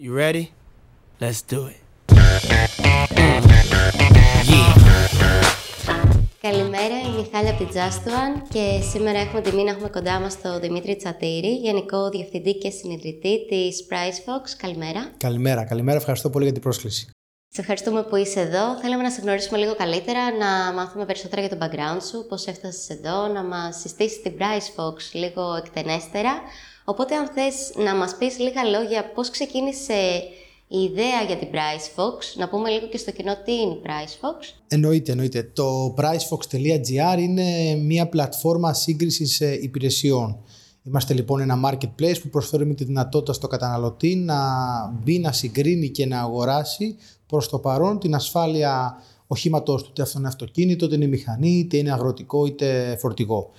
[0.00, 0.44] You ready?
[1.20, 1.80] Let's do it.
[6.40, 10.20] Καλημέρα, είμαι η Μιχάλη από την Just One και σήμερα έχουμε τιμή να έχουμε κοντά
[10.20, 14.56] μας τον Δημήτρη Τσατήρη, Γενικό Διευθυντή και Συνειδητή της PriceFox.
[14.56, 15.10] Καλημέρα.
[15.16, 15.98] Καλημέρα, καλημέρα.
[15.98, 17.10] Ευχαριστώ πολύ για την πρόσκληση.
[17.48, 18.78] Σε ευχαριστούμε που είσαι εδώ.
[18.80, 22.88] Θέλαμε να σε γνωρίσουμε λίγο καλύτερα, να μάθουμε περισσότερα για το background σου, πώς έφτασες
[22.88, 26.32] εδώ, να μας συστήσεις την PriceFox λίγο εκτενέστερα.
[26.90, 30.22] Οπότε αν θες να μας πεις λίγα λόγια πώς ξεκίνησε
[30.68, 34.54] η ιδέα για την PriceFox, να πούμε λίγο και στο κοινό τι είναι η PriceFox.
[34.68, 35.42] Εννοείται, εννοείται.
[35.42, 40.38] Το pricefox.gr είναι μια πλατφόρμα σύγκρισης ε, υπηρεσιών.
[40.82, 44.38] Είμαστε λοιπόν ένα marketplace που προσφέρουμε τη δυνατότητα στο καταναλωτή να
[45.02, 46.96] μπει, να συγκρίνει και να αγοράσει
[47.26, 51.76] προς το παρόν την ασφάλεια οχήματος του, είτε αυτό είναι αυτοκίνητο, είτε είναι μηχανή, είτε
[51.76, 53.50] είναι αγροτικό, είτε φορτηγό.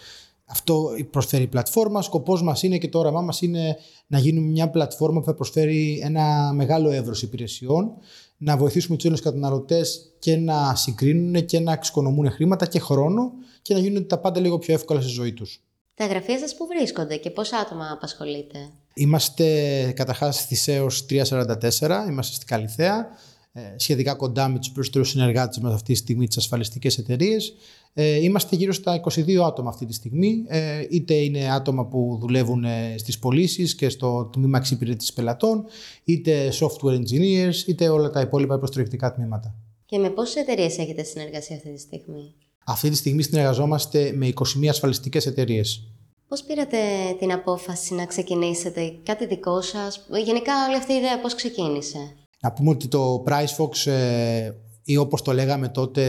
[0.52, 2.02] Αυτό προσφέρει η πλατφόρμα.
[2.02, 6.00] Σκοπός μας είναι και το όραμά μας είναι να γίνουμε μια πλατφόρμα που θα προσφέρει
[6.04, 7.92] ένα μεγάλο εύρος υπηρεσιών,
[8.38, 13.74] να βοηθήσουμε τους Έλληνες καταναλωτές και να συγκρίνουν και να εξοικονομούν χρήματα και χρόνο και
[13.74, 15.64] να γίνουν τα πάντα λίγο πιο εύκολα στη ζωή τους.
[15.94, 18.58] Τα γραφεία σας που βρίσκονται και πόσα άτομα απασχολείτε;
[18.94, 23.08] Είμαστε καταρχάς στη ΣΕΟΣ 344, είμαστε στην Καλιθέα.
[23.52, 27.54] Ε, σχετικά κοντά με τους περισσότερους συνεργάτες μας αυτή τη στιγμή, τις ασφαλιστικές εταιρείες.
[27.94, 30.44] Ε, είμαστε γύρω στα 22 άτομα αυτή τη στιγμή.
[30.48, 35.66] Ε, είτε είναι άτομα που δουλεύουν στις πωλήσεις και στο τμήμα εξυπηρέτησης πελατών,
[36.04, 39.56] είτε software engineers, είτε όλα τα υπόλοιπα υποστηρικτικά τμήματα.
[39.86, 42.34] Και με πόσες εταιρείες έχετε συνεργασία αυτή τη στιγμή,
[42.64, 45.84] Αυτή τη στιγμή συνεργαζόμαστε με 21 ασφαλιστικές εταιρείες.
[46.28, 46.78] Πώς πήρατε
[47.20, 52.52] την απόφαση να ξεκινήσετε; Κάτι δικό σας, γενικά όλη αυτή η ιδέα πώς ξεκίνησε; Να
[52.52, 54.52] πούμε ότι το PriceFox ε,
[54.84, 56.04] ή όπως το λέγαμε τότε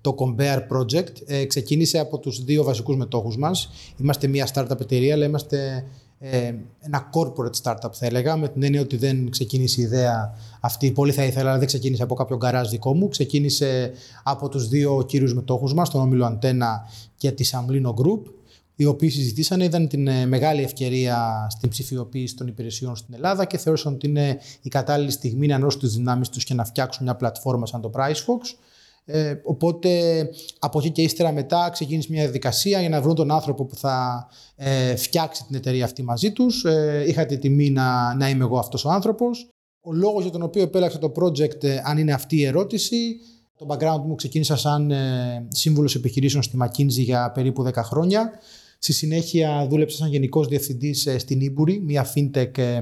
[0.00, 3.70] το Compare Project ε, ξεκίνησε από τους δύο βασικούς μετόχους μας.
[3.96, 5.84] Είμαστε μια startup εταιρεία, αλλά είμαστε
[6.18, 10.90] ε, ένα corporate startup θα έλεγα, με την έννοια ότι δεν ξεκίνησε η ιδέα αυτή,
[10.90, 13.08] πολύ θα ήθελα, αλλά δεν ξεκίνησε από κάποιο γκαράζ δικό μου.
[13.08, 18.22] Ξεκίνησε από τους δύο κύριους μετόχους μας, τον Όμιλο Αντένα και τη Amlino Group
[18.80, 23.58] οι οποίοι συζητήσαν είδαν την ε, μεγάλη ευκαιρία στην ψηφιοποίηση των υπηρεσιών στην Ελλάδα και
[23.58, 27.16] θεώρησαν ότι είναι η κατάλληλη στιγμή να ενώσουν τις δυνάμεις τους και να φτιάξουν μια
[27.16, 28.56] πλατφόρμα σαν το PriceFox.
[29.04, 29.90] Ε, οπότε
[30.58, 34.28] από εκεί και ύστερα μετά ξεκίνησε μια διαδικασία για να βρουν τον άνθρωπο που θα
[34.56, 36.64] ε, φτιάξει την εταιρεία αυτή μαζί τους.
[36.64, 39.48] Ε, είχα τη τιμή να, να είμαι εγώ αυτός ο άνθρωπος.
[39.80, 43.16] Ο λόγος για τον οποίο επέλεξα το project, ε, αν είναι αυτή η ερώτηση,
[43.58, 48.30] το background μου ξεκίνησα σαν ε, σύμβουλος επιχειρήσεων στη McKinsey για περίπου 10 χρόνια.
[48.78, 52.80] Στη συνέχεια δούλεψα σαν γενικός διευθυντής ε, στην Ήμπουρη, μια fintech ε,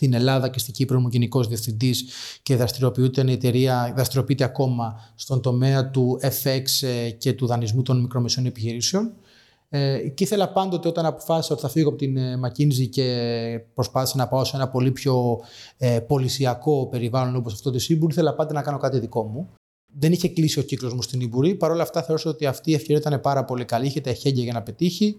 [0.00, 2.04] στην Ελλάδα και στην Κύπρο μου γενικός διευθυντής
[2.42, 8.00] και δραστηριοποιείται η εταιρεία, δραστηριοποιείται ακόμα στον τομέα του FX ε, και του δανεισμού των
[8.00, 9.12] μικρομεσαίων επιχειρήσεων.
[9.68, 14.28] Ε, και ήθελα πάντοτε όταν αποφάσισα ότι θα φύγω από την McKinsey και προσπάθησα να
[14.28, 15.40] πάω σε ένα πολύ πιο
[15.76, 19.48] ε, πολυσιακό περιβάλλον όπως αυτό της Ήμπουρη, ήθελα πάντα να κάνω κάτι δικό μου
[19.98, 21.54] δεν είχε κλείσει ο κύκλος μου στην Ιμπουρή.
[21.54, 23.86] Παρ' όλα αυτά, θεωρούσα ότι αυτή η ευκαιρία ήταν πάρα πολύ καλή.
[23.86, 25.16] Είχε τα εχέγγυα για να πετύχει.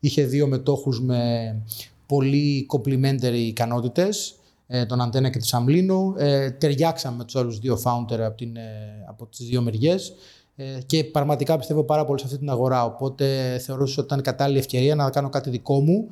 [0.00, 1.62] Είχε δύο μετόχους με
[2.06, 4.34] πολύ complementary ικανότητες,
[4.66, 6.14] ε, τον Αντένα και τη Σαμλίνο.
[6.16, 10.12] Ε, ταιριάξαμε με τους άλλους δύο founder από, την, ε, από τις δύο μεριές.
[10.56, 12.84] Ε, και πραγματικά πιστεύω πάρα πολύ σε αυτή την αγορά.
[12.84, 16.08] Οπότε θεωρούσα ότι ήταν κατάλληλη ευκαιρία να κάνω κάτι δικό μου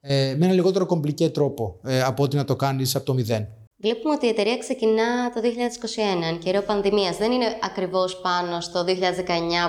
[0.00, 3.48] ε, με ένα λιγότερο κομπλικέ τρόπο ε, από ότι να το κάνεις από το μηδέν.
[3.80, 7.16] Βλέπουμε ότι η εταιρεία ξεκινά το 2021, εν καιρό πανδημίας.
[7.16, 8.90] Δεν είναι ακριβώς πάνω στο 2019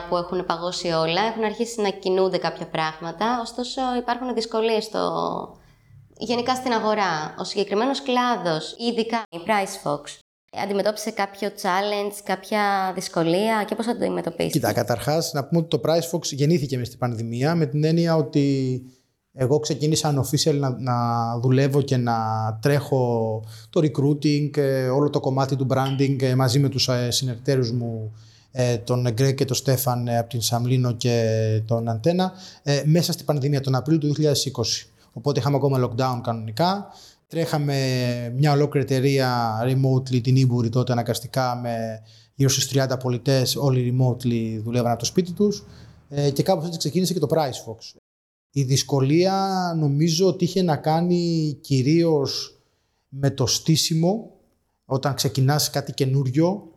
[0.09, 1.21] που έχουν παγώσει όλα.
[1.31, 5.01] Έχουν αρχίσει να κινούνται κάποια πράγματα, ωστόσο υπάρχουν δυσκολίες στο...
[6.17, 7.35] γενικά στην αγορά.
[7.39, 10.01] Ο συγκεκριμένος κλάδος, ειδικά η PriceFox,
[10.63, 15.77] αντιμετώπισε κάποιο challenge, κάποια δυσκολία και πώς θα το αντιμετωπίσει; Κοίτα, καταρχάς να πούμε ότι
[15.77, 18.81] το PriceFox γεννήθηκε μες στην πανδημία με την έννοια ότι
[19.41, 20.95] εγώ ξεκίνησα unofficial να, να
[21.39, 22.15] δουλεύω και να
[22.61, 27.71] τρέχω το recruiting, ε, όλο το κομμάτι του branding ε, μαζί με τους ε, συνεργατέρους
[27.71, 28.13] μου
[28.83, 32.31] τον Γκρέκ και τον Στέφαν από την Σαμλίνο και τον Αντένα
[32.85, 34.31] μέσα στην πανδημία τον Απρίλιο του 2020.
[35.13, 36.87] Οπότε είχαμε ακόμα lockdown κανονικά.
[37.27, 37.75] Τρέχαμε
[38.35, 42.01] μια ολόκληρη εταιρεία remotely την Ήμπουρη τότε αναγκαστικά με
[42.35, 45.65] γύρω στους 30 πολιτές όλοι remotely δουλεύαν από το σπίτι τους
[46.33, 47.99] και κάπως έτσι ξεκίνησε και το PriceFox.
[48.51, 52.59] Η δυσκολία νομίζω ότι είχε να κάνει κυρίως
[53.09, 54.31] με το στήσιμο
[54.85, 56.71] όταν ξεκινάς κάτι καινούριο.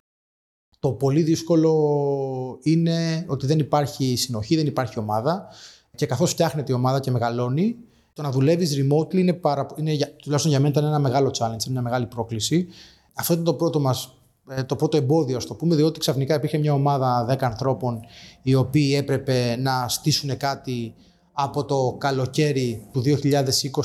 [0.78, 5.48] Το πολύ δύσκολο είναι ότι δεν υπάρχει συνοχή, δεν υπάρχει ομάδα
[5.94, 7.76] και καθώς φτιάχνεται η ομάδα και μεγαλώνει,
[8.12, 9.66] το να δουλεύεις remotely είναι, παρα...
[9.76, 12.66] είναι τουλάχιστον για μένα ήταν ένα μεγάλο challenge, είναι μια μεγάλη πρόκληση.
[13.14, 14.14] Αυτό ήταν το πρώτο μας
[14.48, 18.00] ε, το πρώτο εμπόδιο, ας το πούμε, διότι ξαφνικά υπήρχε μια ομάδα 10 ανθρώπων
[18.42, 20.94] οι οποίοι έπρεπε να στήσουν κάτι
[21.32, 23.14] από το καλοκαίρι του 2020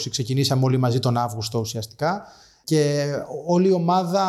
[0.10, 2.24] ξεκινήσαμε όλοι μαζί τον Αύγουστο ουσιαστικά
[2.64, 3.06] και
[3.46, 4.26] όλη η ομάδα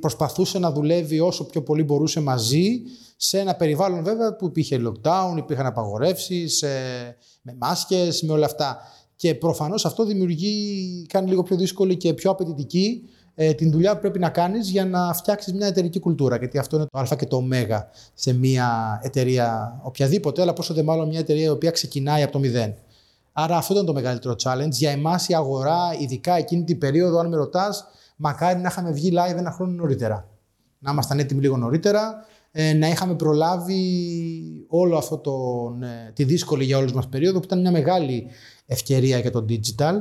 [0.00, 2.82] προσπαθούσε να δουλεύει όσο πιο πολύ μπορούσε μαζί
[3.16, 8.78] σε ένα περιβάλλον βέβαια που υπήρχε lockdown, υπήρχαν απαγορεύσεις, ε, με μάσκες, με όλα αυτά.
[9.16, 13.02] Και προφανώς αυτό δημιουργεί, κάνει λίγο πιο δύσκολη και πιο απαιτητική
[13.34, 16.36] ε, την δουλειά που πρέπει να κάνεις για να φτιάξεις μια εταιρική κουλτούρα.
[16.36, 17.42] Γιατί αυτό είναι το α και το ω
[18.14, 22.38] σε μια εταιρεία οποιαδήποτε, αλλά πόσο δε μάλλον μια εταιρεία η οποία ξεκινάει από το
[22.38, 22.74] μηδέn.
[23.32, 24.70] Άρα αυτό ήταν το μεγαλύτερο challenge.
[24.70, 27.84] Για εμάς η αγορά, ειδικά εκείνη την περίοδο, αν με ρωτάς,
[28.16, 30.28] μακάρι να είχαμε βγει live ένα χρόνο νωρίτερα.
[30.78, 33.82] Να ήμασταν έτοιμοι λίγο νωρίτερα, ε, να είχαμε προλάβει
[34.68, 35.32] όλο αυτό το,
[35.82, 38.26] ε, τη δύσκολη για όλους μας περίοδο που ήταν μια μεγάλη
[38.66, 39.94] ευκαιρία για το digital.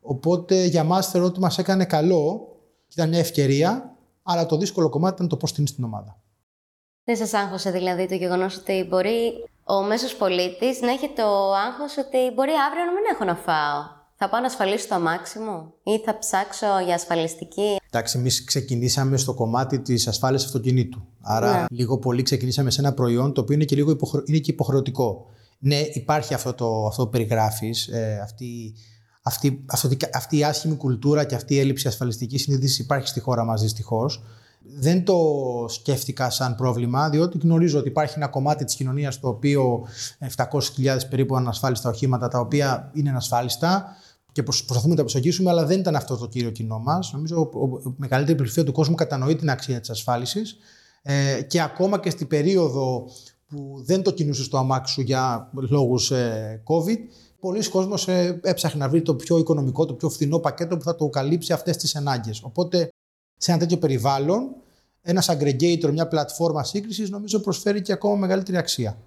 [0.00, 2.49] Οπότε για μας θεωρώ ότι μας έκανε καλό,
[2.92, 6.20] ήταν μια ευκαιρία, αλλά το δύσκολο κομμάτι ήταν το πώς την στην ομάδα.
[7.04, 9.32] Δεν σας άγχωσε δηλαδή το γεγονός ότι μπορεί
[9.64, 13.98] ο μέσος πολίτης να έχει το άγχος ότι μπορεί αύριο να μην έχω να φάω;
[14.14, 19.34] Θα πάω να ασφαλίσω το αμάξιμο ή θα ψάξω για ασφαλιστική; Εντάξει, εμείς ξεκινήσαμε στο
[19.34, 21.06] κομμάτι της ασφάλεια αυτοκινήτου.
[21.20, 21.64] Άρα, ναι.
[21.70, 25.26] λίγο πολύ ξεκινήσαμε σε ένα προϊόν το οποίο είναι και λίγο είναι και υποχρεωτικό.
[25.58, 28.74] Ναι, υπάρχει αυτό το, αυτό που περιγράφεις, ε, αυτή,
[29.30, 33.44] αυτή, αυτή, αυτή η άσχημη κουλτούρα και αυτή η έλλειψη ασφαλιστικής συνείδησης υπάρχει στη χώρα
[33.44, 34.22] μας δυστυχώς.
[34.78, 35.18] Δεν το
[35.68, 39.86] σκέφτηκα σαν πρόβλημα, διότι γνωρίζω ότι υπάρχει ένα κομμάτι της κοινωνίας το οποίο
[40.36, 40.46] 700.000
[41.10, 43.96] περίπου ανασφάλιστα οχήματα, τα οποία είναι ανασφάλιστα
[44.32, 47.12] και προσπαθούμε να τα προσεγγίσουμε, αλλά δεν ήταν αυτό το κύριο κοινό μας.
[47.12, 50.56] Νομίζω ότι η μεγαλύτερη πλειοψηφία του κόσμου κατανοεί την αξία της ασφάλισης.
[51.02, 53.08] Ε, και ακόμα και στην περίοδο
[53.46, 56.98] που δεν το κινούσες στο αμάξι σου για λόγους ε, COVID,
[57.40, 60.94] πολλοί κόσμος ε, έψαχνε να βρει το πιο οικονομικό, το πιο φθηνό πακέτο που θα
[60.94, 62.42] το καλύψει αυτές τις ανάγκες.
[62.42, 62.88] Οπότε,
[63.36, 64.54] σε ένα τέτοιο περιβάλλον,
[65.02, 68.98] ένας aggregator, μια πλατφόρμα σύγκρισης, νομίζω προσφέρει και ακόμα μεγαλύτερη αξία.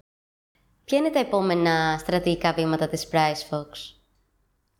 [0.84, 3.94] Ποια είναι τα επόμενα στρατηγικά βήματα της PriceFox?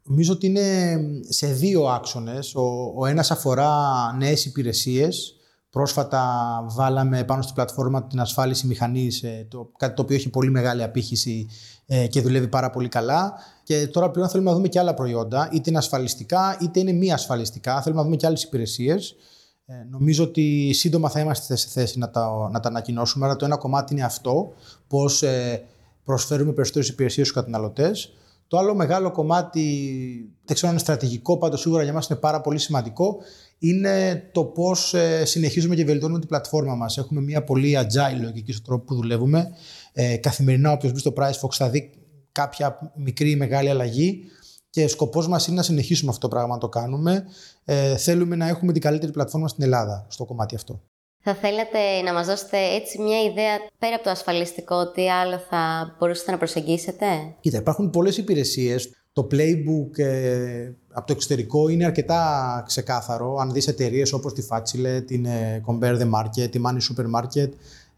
[0.02, 0.98] Νομίζω ότι είναι
[1.28, 2.54] σε δύο άξονες.
[2.54, 3.72] Ο, ο ένας αφορά
[4.18, 5.36] νέες υπηρεσίες.
[5.70, 6.22] Πρόσφατα
[6.68, 10.82] βάλαμε πάνω στην πλατφόρμα την ασφάλιση μηχανής, ε, το, κάτι το οποίο έχει πολύ μεγάλη
[10.82, 11.73] απήχηση ε,
[12.10, 13.34] και δουλεύει πάρα πολύ καλά.
[13.62, 17.12] Και τώρα πλέον θέλουμε να δούμε και άλλα προϊόντα, είτε είναι ασφαλιστικά είτε είναι μη
[17.12, 17.82] ασφαλιστικά.
[17.82, 19.16] Θέλουμε να δούμε και άλλες υπηρεσίες.
[19.66, 23.24] Ε, νομίζω ότι σύντομα θα είμαστε σε θέση να τα, να τα ανακοινώσουμε.
[23.26, 24.52] Αλλά το ένα κομμάτι είναι αυτό,
[24.88, 25.62] πώς ε,
[26.04, 28.12] προσφέρουμε περισσότερες υπηρεσίες στους καταναλωτές.
[28.48, 29.62] Το άλλο μεγάλο κομμάτι,
[30.44, 33.16] δεν ξέρω αν είναι στρατηγικό, πάντως σίγουρα για μας είναι πάρα πολύ σημαντικό,
[33.58, 36.98] είναι το πώς ε, συνεχίζουμε και βελτιώνουμε την πλατφόρμα μας.
[36.98, 39.50] Έχουμε μια πολύ agile λογική στον τρόπο που δουλεύουμε.
[39.92, 41.90] Ε, καθημερινά, όποιος μπει στο PriceFox θα δει
[42.32, 44.20] κάποια μικρή ή μεγάλη αλλαγή
[44.70, 47.24] και σκοπός μας είναι να συνεχίσουμε αυτό το πράγμα να το κάνουμε.
[47.64, 50.82] Ε, θέλουμε να έχουμε την καλύτερη πλατφόρμα στην Ελλάδα στο κομμάτι αυτό.
[51.26, 55.94] Θα θέλατε να μας δώσετε έτσι μια ιδέα πέρα από το ασφαλιστικό, τι άλλο θα
[55.98, 57.06] μπορούσατε να προσεγγίσετε;
[57.40, 58.90] Κοίτα, υπάρχουν πολλές υπηρεσίες.
[59.12, 63.36] Το playbook ε, από το εξωτερικό είναι αρκετά ξεκάθαρο.
[63.36, 67.48] Αν δεις εταιρείες όπως τη Facile, την ε, Compare the Market, τη Money Supermarket,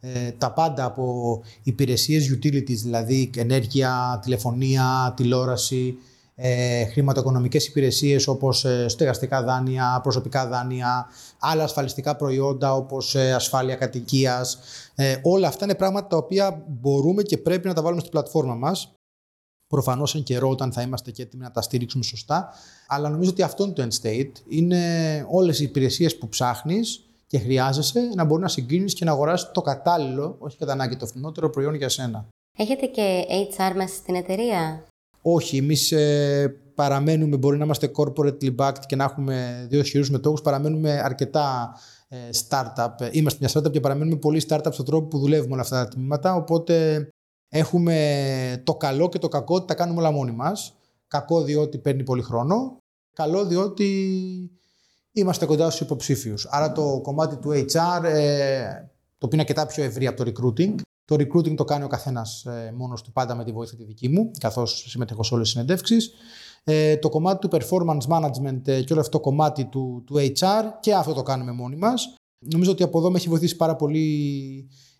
[0.01, 5.99] ε, τα πάντα από υπηρεσίες utilities, δηλαδή ενέργεια, τηλεφωνία, τηλεόραση,
[6.39, 11.07] ε, χρηματοοικονομικές υπηρεσίες όπως ε, στεγαστικά δάνεια, προσωπικά δάνεια,
[11.39, 14.59] άλλα ασφαλιστικά προϊόντα όπως ε, ασφάλεια κατοικίας.
[14.95, 18.55] Ε, όλα αυτά είναι πράγματα τα οποία μπορούμε και πρέπει να τα βάλουμε στην πλατφόρμα
[18.55, 18.91] μας.
[19.67, 22.49] Προφανώς εν καιρό όταν θα είμαστε και έτοιμοι να τα στήριξουμε σωστά.
[22.87, 24.33] Αλλά νομίζω ότι αυτό είναι το end state.
[24.49, 24.83] Είναι
[25.31, 29.61] όλες οι υπηρεσίες που ψάχνεις και χρειάζεσαι να μπορεί να συγκρίνεις και να αγοράσεις το
[29.61, 32.29] κατάλληλο, όχι κατά ανάγκη το φθηνότερο προϊόν για σένα.
[32.59, 33.25] Έχετε και
[33.57, 34.87] HR μέσα στην εταιρεία;
[35.29, 40.41] Όχι, εμείς ε, παραμένουμε, μπορεί να είμαστε corporately backed και να έχουμε δύο ισχυρούς μετόχους,
[40.41, 41.77] παραμένουμε αρκετά
[42.09, 42.17] ε,
[42.49, 43.09] startup.
[43.11, 46.35] Είμαστε μια startup και παραμένουμε πολύ startup στον τρόπο που δουλεύουμε όλα αυτά τα τμήματα.
[46.35, 47.09] Οπότε
[47.49, 50.77] έχουμε το καλό και το κακό ότι τα κάνουμε όλα μόνοι μας.
[51.09, 52.77] Κακό διότι παίρνει πολύ χρόνο.
[53.13, 53.91] Καλό διότι
[55.13, 56.47] είμαστε κοντά στους υποψήφιους.
[56.51, 58.63] Άρα το κομμάτι του HR, ε,
[59.19, 60.75] το οποίο είναι αρκετά πιο ευρύ από το recruiting,
[61.07, 64.09] το recruiting το κάνει ο καθένας ε, μόνος του, πάντα με τη βοήθεια τη δική
[64.09, 66.11] μου, καθώς συμμετέχω σε όλες τις συνεντεύξεις.
[66.65, 70.65] Ε, το κομμάτι του performance management ε, και όλο αυτό το κομμάτι του, του HR
[70.81, 72.15] και αυτό το κάνουμε μόνοι μας.
[72.53, 74.05] Νομίζω ότι από εδώ με έχει βοηθήσει πάρα πολύ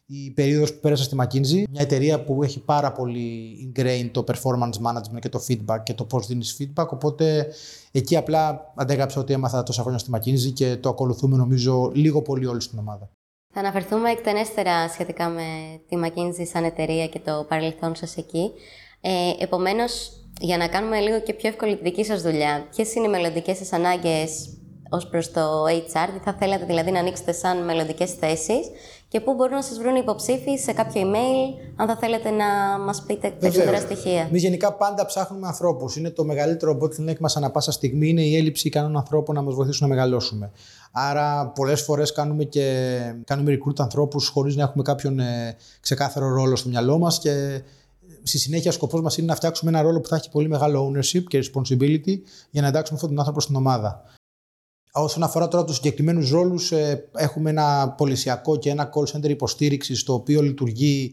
[0.07, 4.87] η περίοδος που πέρασα στη McKinsey, μια εταιρεία που έχει πάρα πολύ ingrained το performance
[4.87, 7.47] management και το feedback και το πώς δίνεις feedback, οπότε
[7.91, 12.47] εκεί απλά αντέγραψα ότι έμαθα τόσα χρόνια στη McKinsey και το ακολουθούμε νομίζω λίγο πολύ
[12.47, 13.11] όλη στην ομάδα.
[13.59, 15.43] Θα αναφερθούμε εκτενέστερα σχετικά με
[15.89, 18.53] τη McKinsey σαν εταιρεία και το παρελθόν σας εκεί.
[19.01, 20.11] Ε, επομένως,
[20.41, 23.57] για να κάνουμε λίγο και πιο εύκολη τη δική σας δουλειά, ποιες είναι οι μελλοντικές
[23.57, 24.59] σας ανάγκες
[24.91, 28.71] ως προς το HR, τι θα θέλατε δηλαδή να ανοίξετε σαν μελλοντικές θέσεις;
[29.17, 33.03] Και πού μπορούν να σας βρουν υποψήφοι σε κάποιο email, αν θα θέλετε να μας
[33.07, 34.21] πείτε περισσότερα στοιχεία.
[34.21, 35.97] Εμείς γενικά πάντα ψάχνουμε ανθρώπους.
[35.97, 39.55] Είναι το μεγαλύτερο bottleneck μας ανά πάσα στιγμή, είναι η έλλειψη ικανών ανθρώπων να μας
[39.55, 40.51] βοηθήσουν να μεγαλώσουμε.
[40.93, 46.57] Άρα πολλές φορές κάνουμε, και, κάνουμε recruit ανθρώπους χωρίς να έχουμε κάποιον ε, ξεκάθαρο ρόλο
[46.57, 47.63] στο μυαλό μας και
[48.23, 50.93] στη συνέχεια ο σκοπός μας είναι να φτιάξουμε ένα ρόλο που θα έχει πολύ μεγάλο
[50.93, 52.19] ownership και responsibility
[52.51, 54.16] για να εντάξουμε αυτόν τον άνθρωπο στην ομάδα.
[54.99, 60.03] Όσον αφορά τώρα τους συγκεκριμένους ρόλους, ε, έχουμε ένα πολισιακό και ένα call center υποστήριξης,
[60.03, 61.13] το οποίο λειτουργεί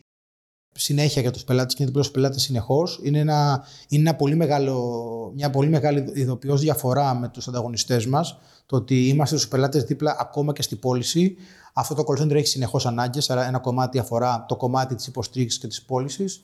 [0.76, 3.00] συνέχεια για τους πελάτες και είναι δίπλα στου πελάτες συνεχώς.
[3.04, 8.38] Είναι, ένα, είναι ένα πολύ μεγάλο, μια πολύ μεγάλη ειδοποιώς διαφορά με τους ανταγωνιστές μας.
[8.66, 11.36] Το ότι είμαστε στους πελάτες δίπλα ακόμα και στην πώληση.
[11.74, 15.60] Αυτό το call center έχει συνεχώς ανάγκες, άρα ένα κομμάτι αφορά το κομμάτι της υποστήριξης
[15.60, 16.42] και της πώλησης.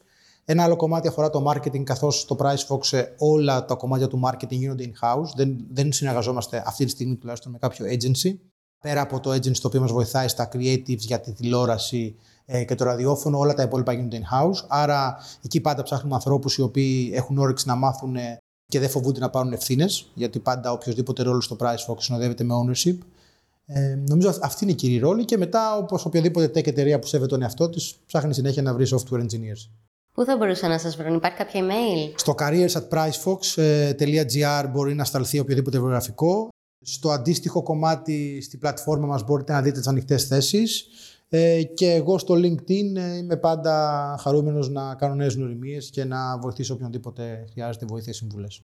[0.51, 4.91] Ένα άλλο κομμάτι αφορά το marketing, καθώς στο PriceFox όλα τα κομμάτια του marketing γίνονται
[4.91, 5.29] in-house.
[5.35, 8.37] Δεν, δεν συνεργαζόμαστε αυτή τη στιγμή τουλάχιστον με κάποιο agency.
[8.79, 12.15] Πέρα από το agency το οποίο μας βοηθάει στα creatives για τη τηλεόραση
[12.45, 14.65] ε, και το ραδιόφωνο, όλα τα υπόλοιπα γίνονται in-house.
[14.67, 18.15] Άρα εκεί πάντα ψάχνουμε ανθρώπους οι οποίοι έχουν όρεξη να μάθουν
[18.65, 22.97] και δεν φοβούνται να πάρουν ευθύνες, γιατί πάντα οποιοδήποτε ρόλο στο PriceFox συνοδεύεται με ownership.
[23.65, 27.29] Ε, νομίζω αυτή είναι η κύριη ρόλη και μετά, όπως οποιαδήποτε tech εταιρεία που σέβεται
[27.29, 29.88] τον εαυτό της, ψάχνει συνέχεια να βρει software engineers.
[30.19, 32.13] Πού θα μπορούσα να σας βρουν, υπάρχει κάποιο email?
[32.15, 36.47] Στο careers at pricefox.gr μπορεί να σταλθεί οποιοδήποτε βιογραφικό.
[36.81, 40.85] Στο αντίστοιχο κομμάτι στη πλατφόρμα μας μπορείτε να δείτε τις ανοιχτές θέσεις.
[41.29, 46.37] Ε, και εγώ στο LinkedIn ε, είμαι πάντα χαρούμενος να κάνω νέες γνωριμίες και να
[46.37, 48.61] βοηθήσω οποιονδήποτε χρειάζεται βοήθεια ή συμβουλές.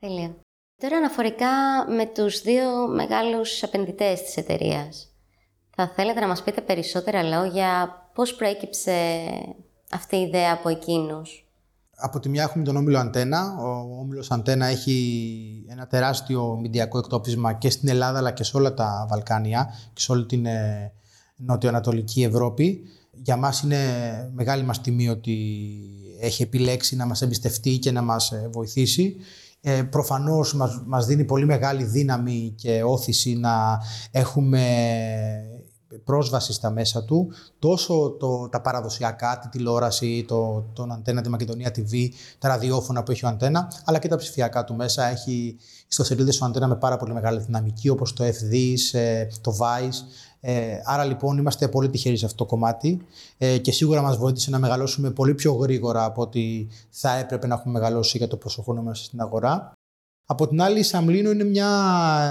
[0.00, 0.36] Τέλεια.
[0.82, 1.48] Τώρα αναφορικά
[1.96, 5.14] με τους δύο μεγάλους επενδυτές της εταιρείας.
[5.70, 8.92] Θα θέλετε να μας πείτε περισσότερα λόγια πώς προέκυψε
[9.90, 11.44] αυτή η ιδέα από εκείνους;
[11.96, 13.56] Από τη μια έχουμε τον Όμιλο Αντένα.
[13.58, 18.74] Ο Όμιλος Αντένα έχει ένα τεράστιο μηντιακό εκτόπισμα και στην Ελλάδα αλλά και σε όλα
[18.74, 20.92] τα Βαλκάνια και σε όλη την ε,
[21.36, 22.80] νοτιοανατολική Ευρώπη.
[23.12, 23.78] Για μας είναι
[24.34, 25.36] μεγάλη μας τιμή ότι
[26.20, 29.16] έχει επιλέξει να μας εμπιστευτεί και να μας ε, βοηθήσει.
[29.60, 33.80] Ε, προφανώς μας, μας δίνει πολύ μεγάλη δύναμη και όθηση να
[34.10, 34.62] έχουμε
[36.04, 41.70] πρόσβαση στα μέσα του, τόσο το, τα παραδοσιακά, τη τηλεόραση, το, τον Αντένα, τη Μακεδονία
[41.76, 45.04] TV, τα ραδιόφωνα που έχει ο Αντένα, αλλά και τα ψηφιακά του μέσα.
[45.04, 45.56] Έχει
[45.88, 48.74] ιστοσελίδες του Αντένα με πάρα πολύ μεγάλη δυναμική, όπως το FD,
[49.40, 50.28] το Vice.
[50.40, 53.06] Ε, άρα λοιπόν είμαστε πολύ τυχεροί σε αυτό το κομμάτι
[53.38, 57.54] ε, και σίγουρα μας βοήθησε να μεγαλώσουμε πολύ πιο γρήγορα από ότι θα έπρεπε να
[57.54, 59.72] έχουμε μεγαλώσει για το πόσο χρόνο είμαστε στην αγορά.
[60.32, 61.68] Από την άλλη, η Σαμλίνο είναι μια,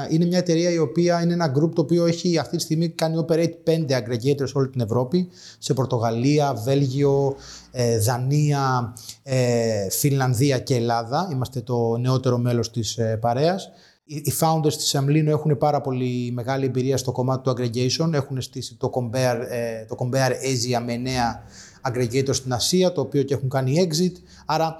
[0.09, 3.25] είναι μια εταιρεία η οποία είναι ένα group το οποίο έχει αυτή τη στιγμή κάνει
[3.27, 7.35] operate 5 aggregators σε όλη την Ευρώπη, σε Πορτογαλία, Βέλγιο,
[7.71, 11.29] ε, Δανία, ε, Φινλανδία και Ελλάδα.
[11.31, 13.69] Είμαστε το νεότερο μέλος της ε, παρέας.
[14.05, 18.13] Οι founders της Σαμλίνο έχουν πάρα πολύ μεγάλη εμπειρία στο κομμάτι του aggregation.
[18.13, 19.39] Έχουν στήσει το Compare,
[19.87, 21.43] το Compare Asia με νέα
[21.89, 24.13] aggregators στην Ασία, το οποίο και έχουν κάνει exit.
[24.45, 24.77] Άρα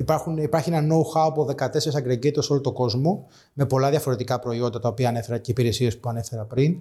[0.00, 4.78] Υπάρχουν, υπάρχει ένα know-how από 14 aggregators σε όλο τον κόσμο με πολλά διαφορετικά προϊόντα
[4.78, 6.76] τα οποία ανέφερα και υπηρεσίες που ανέφερα πριν.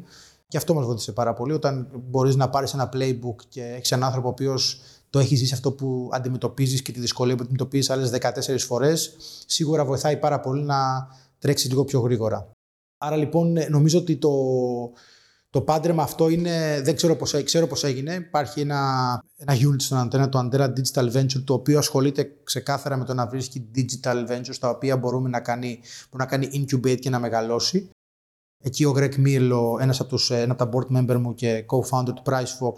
[0.48, 1.54] Και αυτό μας βοήθησε πάρα πολύ.
[1.54, 5.54] Όταν μπορείς να πάρεις ένα playbook και έχεις έναν άνθρωπο ο οποίος το έχει ζήσει
[5.54, 10.64] αυτό που αντιμετωπίζεις και τη δυσκολία που αντιμετωπίζεις άλλες 14 φορές, σίγουρα βοηθάει πάρα πολύ
[10.64, 11.08] να
[11.40, 12.50] τρέξεις λίγο πιο γρήγορα.
[12.98, 14.32] Άρα λοιπόν νομίζω ότι το,
[15.50, 18.14] το πάντρεμα αυτό είναι, δεν ξέρω πώς, ξέρω πώς έγινε.
[18.14, 18.80] Υπάρχει ένα,
[19.36, 23.28] ένα unit στον αντένα, το Antena Digital Venture, το οποίο ασχολείται ξεκάθαρα με το να
[23.28, 27.90] βρίσκει digital ventures, τα οποία μπορούμε να κάνει, μπορεί να κάνει incubate και να μεγαλώσει.
[28.64, 32.14] Εκεί ο Greg Mirlo, ένας από, τους, ένα από τα board member μου και co-founder
[32.16, 32.74] του PriceFox,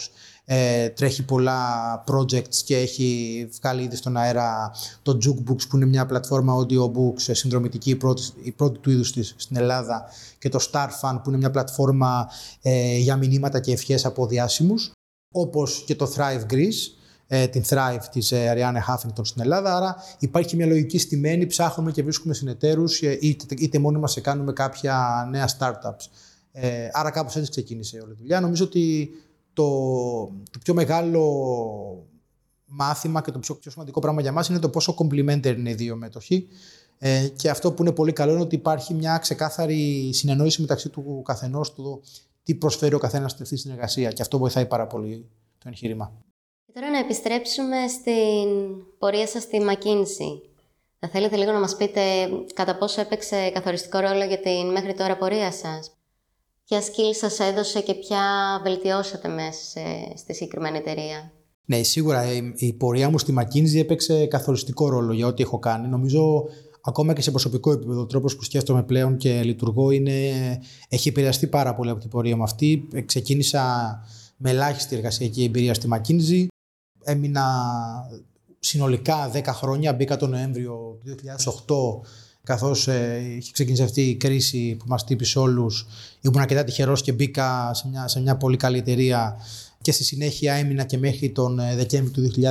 [0.51, 6.05] ε, τρέχει πολλά projects και έχει βγάλει ήδη στον αέρα το Jukebooks που είναι μια
[6.05, 10.05] πλατφόρμα audiobooks ε, συνδρομητική, η πρώτη, η πρώτη του είδους της στην Ελλάδα
[10.39, 12.29] και το StarFan που είναι μια πλατφόρμα
[12.61, 14.91] ε, για μηνύματα και ευχές από διάσημους
[15.33, 19.75] όπως και το Thrive Greece ε, την Thrive της ε, Ariane Huffington στην Ελλάδα.
[19.75, 24.53] Άρα υπάρχει μια λογική στημένη, ψάχνουμε και βρίσκουμε συνεταίρους ε, είτε, είτε μόνοι μας κάνουμε
[24.53, 26.05] κάποια νέα startups.
[26.51, 28.39] Ε, άρα κάπως έτσι ξεκίνησε όλη η δουλειά.
[28.39, 29.09] Νομίζω ότι
[29.59, 31.23] το, το πιο μεγάλο
[32.65, 35.73] μάθημα και το πιο, πιο σημαντικό πράγμα για μας είναι το πόσο complementary είναι οι
[35.73, 36.47] δύο μέτοχοι.
[36.97, 41.21] Ε, και αυτό που είναι πολύ καλό είναι ότι υπάρχει μια ξεκάθαρη συνεννόηση μεταξύ του
[41.25, 42.01] καθενός του
[42.43, 46.11] τι προσφέρει ο καθένας στη συνεργασία και αυτό βοηθάει πάρα πολύ το εγχείρημα.
[46.65, 48.49] Και τώρα να επιστρέψουμε στην
[48.97, 50.49] πορεία σας στη McKinsey.
[50.99, 52.01] Θα θέλετε λίγο να μας πείτε
[52.53, 55.98] κατά πόσο έπαιξε καθοριστικό ρόλο για την μέχρι τώρα πορεία σας;
[56.69, 58.21] Ποια skills σας έδωσε και ποια
[58.63, 59.79] βελτιώσατε μέσα
[60.15, 61.31] στη συγκεκριμένη εταιρεία;
[61.65, 65.87] Ναι, σίγουρα η, η πορεία μου στη McKinsey έπαιξε καθοριστικό ρόλο για ό,τι έχω κάνει.
[65.87, 66.45] Νομίζω
[66.81, 70.13] ακόμα και σε προσωπικό επίπεδο, ο τρόπος που σκέφτομαι πλέον και λειτουργώ είναι,
[70.89, 72.87] έχει επηρεαστεί πάρα πολύ από την πορεία μου αυτή.
[73.05, 73.93] Ξεκίνησα
[74.37, 76.45] με ελάχιστη εργασιακή εμπειρία στη McKinsey.
[77.03, 77.45] Έμεινα
[78.59, 80.99] συνολικά 10 χρόνια, μπήκα τον Νοέμβριο
[81.65, 82.03] του
[82.49, 85.87] 2008 καθώς ε, είχε ξεκινήσει αυτή η κρίση που μας τύπησε όλους.
[86.21, 89.37] Ήμουν αρκετά τυχερός και μπήκα σε μια, σε μια πολύ καλή εταιρεία
[89.81, 92.41] και στη συνέχεια έμεινα και μέχρι τον ε, Δεκέμβριο του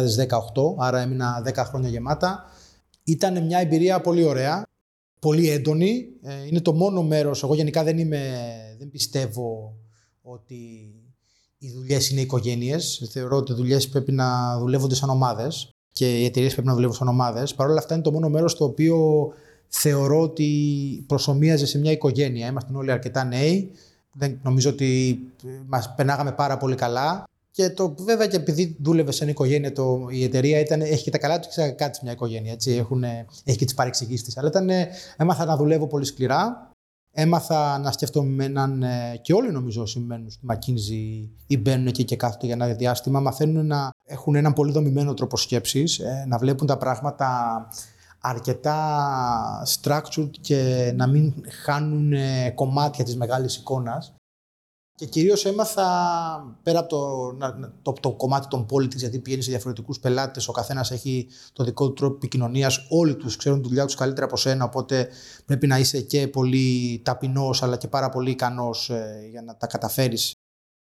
[0.76, 2.44] 2018, άρα έμεινα 10 χρόνια γεμάτα.
[3.04, 4.66] Ήταν μια εμπειρία πολύ ωραία,
[5.20, 6.06] πολύ έντονη.
[6.22, 8.20] Ε, είναι το μόνο μέρος, εγώ γενικά δεν, είμαι,
[8.78, 9.76] δεν πιστεύω
[10.22, 10.54] ότι
[11.58, 13.08] οι δουλειές είναι οικογένειες.
[13.10, 16.96] Θεωρώ ότι οι δουλειές πρέπει να δουλεύονται σαν ομάδες και οι εταιρείες πρέπει να δουλεύουν
[16.96, 17.54] σαν ομάδες.
[17.54, 19.28] Παρ' όλα αυτά είναι το μόνο μέρος το οποίο
[19.68, 22.46] θεωρώ ότι προσωμίαζε σε μια οικογένεια.
[22.46, 23.70] Ήμασταν όλοι αρκετά νέοι.
[24.12, 25.18] Δεν, νομίζω ότι
[25.66, 27.24] μας περνάγαμε πάρα πολύ καλά.
[27.50, 31.10] Και το, βέβαια και επειδή δούλευε σε μια οικογένεια, το, η εταιρεία ήταν, έχει και
[31.10, 32.52] τα καλά του και κάτι σε μια οικογένεια.
[32.52, 33.04] Έτσι, έχουν,
[33.44, 34.32] έχει και τις παρεξηγήσεις τη.
[34.36, 34.68] Αλλά ήταν,
[35.16, 36.70] έμαθα να δουλεύω πολύ σκληρά.
[37.12, 38.82] Έμαθα να σκέφτομαι με έναν.
[38.82, 43.20] Ε, και όλοι νομίζω συμβαίνουν στη McKinsey ή μπαίνουν εκεί και κάθονται για ένα διάστημα.
[43.20, 47.28] Μαθαίνουν να έχουν έναν πολύ δομημένο τρόπο σκέψης, ε, να βλέπουν τα πράγματα
[48.20, 51.34] αρκετά structured και να μην
[51.64, 54.12] χάνουν ε, κομμάτια της μεγάλης εικόνας.
[54.94, 55.86] Και κυρίως έμαθα
[56.62, 57.34] πέρα από το,
[57.82, 61.86] το, το κομμάτι των politics, γιατί πηγαίνει σε διαφορετικούς πελάτες, ο καθένας έχει το δικό
[61.86, 62.86] του τρόπο επικοινωνίας.
[62.88, 64.64] Όλοι τους ξέρουν τη δουλειά τους καλύτερα από σένα.
[64.64, 65.08] Οπότε
[65.44, 69.66] πρέπει να είσαι και πολύ ταπεινός, αλλά και πάρα πολύ ικανός ε, για να τα
[69.66, 70.32] καταφέρεις.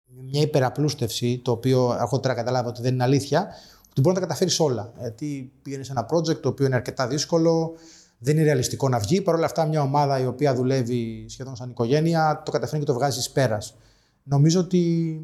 [0.07, 3.47] Μια υπεραπλούστευση, το οποίο αργότερα κατάλαβα ότι δεν είναι αλήθεια,
[3.95, 4.93] ότι μπορεί να τα καταφέρεις όλα.
[4.99, 7.73] Γιατί πήγαινε σε ένα project το οποίο είναι αρκετά δύσκολο,
[8.17, 9.21] δεν είναι ρεαλιστικό να βγει.
[9.21, 12.97] Παρ' όλα αυτά, μια ομάδα η οποία δουλεύει σχεδόν σαν οικογένεια το καταφέρνει και το
[12.97, 13.77] βγάζει πέρας.
[14.23, 15.19] Νομίζω ότι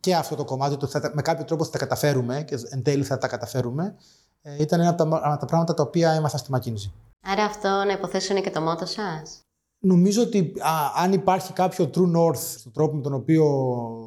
[0.00, 3.02] και αυτό το κομμάτι, το θα, με κάποιο τρόπο θα τα καταφέρουμε και εν τέλει
[3.02, 3.94] θα τα καταφέρουμε,
[4.42, 6.90] ε, ήταν ένα από τα, τα πράγματα τα οποία έμαθα στη McKinsey.
[7.20, 9.40] Άρα αυτό να υποθέσω είναι και το μότο σας;
[9.78, 10.52] Νομίζω ότι
[10.96, 13.44] αν υπάρχει κάποιο true north στον τρόπο με τον οποίο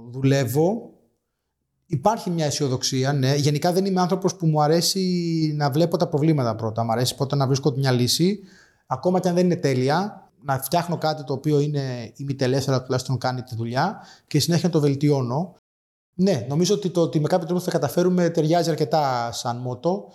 [0.10, 0.90] δουλεύω,
[1.92, 3.36] Υπάρχει μια αισιοδοξία, ναι.
[3.36, 5.02] Γενικά δεν είμαι άνθρωπος που μου αρέσει
[5.58, 6.84] να βλέπω τα προβλήματα πρώτα.
[6.84, 8.40] Μου αρέσει πρώτα να βρίσκω μια λύση,
[8.88, 13.18] ακόμα και αν δεν είναι τέλεια, να φτιάχνω κάτι το οποίο είναι ημιτελέ, αλλά τουλάχιστον
[13.18, 15.56] κάνει τη δουλειά και συνέχεια να το βελτιώνω.
[16.16, 20.06] Ναι, νομίζω ότι το ότι με κάποιο τρόπο θα καταφέρουμε ταιριάζει αρκετά σαν μότο.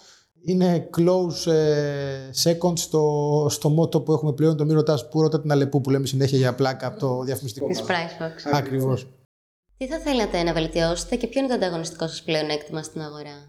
[0.47, 4.57] Είναι close ε, second στο, στο μότο που έχουμε πλέον.
[4.57, 7.67] Το μη ρωτάς που ρωτά την Αλεπού που λέμε συνέχεια για πλάκα από το διαφημιστικό.
[7.67, 8.53] Της Pricefox.
[9.75, 9.87] Ακριβώ.
[9.87, 13.49] Τι θα θέλατε να βελτιώσετε και ποιο είναι το ανταγωνιστικό σας πλεονέκτημα στην αγορά;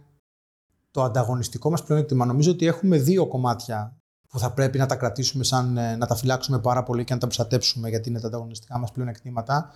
[0.91, 5.43] Το ανταγωνιστικό μας πλεονέκτημα νομίζω ότι έχουμε δύο κομμάτια που θα πρέπει να τα κρατήσουμε
[5.43, 8.79] σαν ε, να τα φυλάξουμε πάρα πολύ και να τα προστατέψουμε γιατί είναι τα ανταγωνιστικά
[8.79, 9.73] μας πλεονεκτήματα.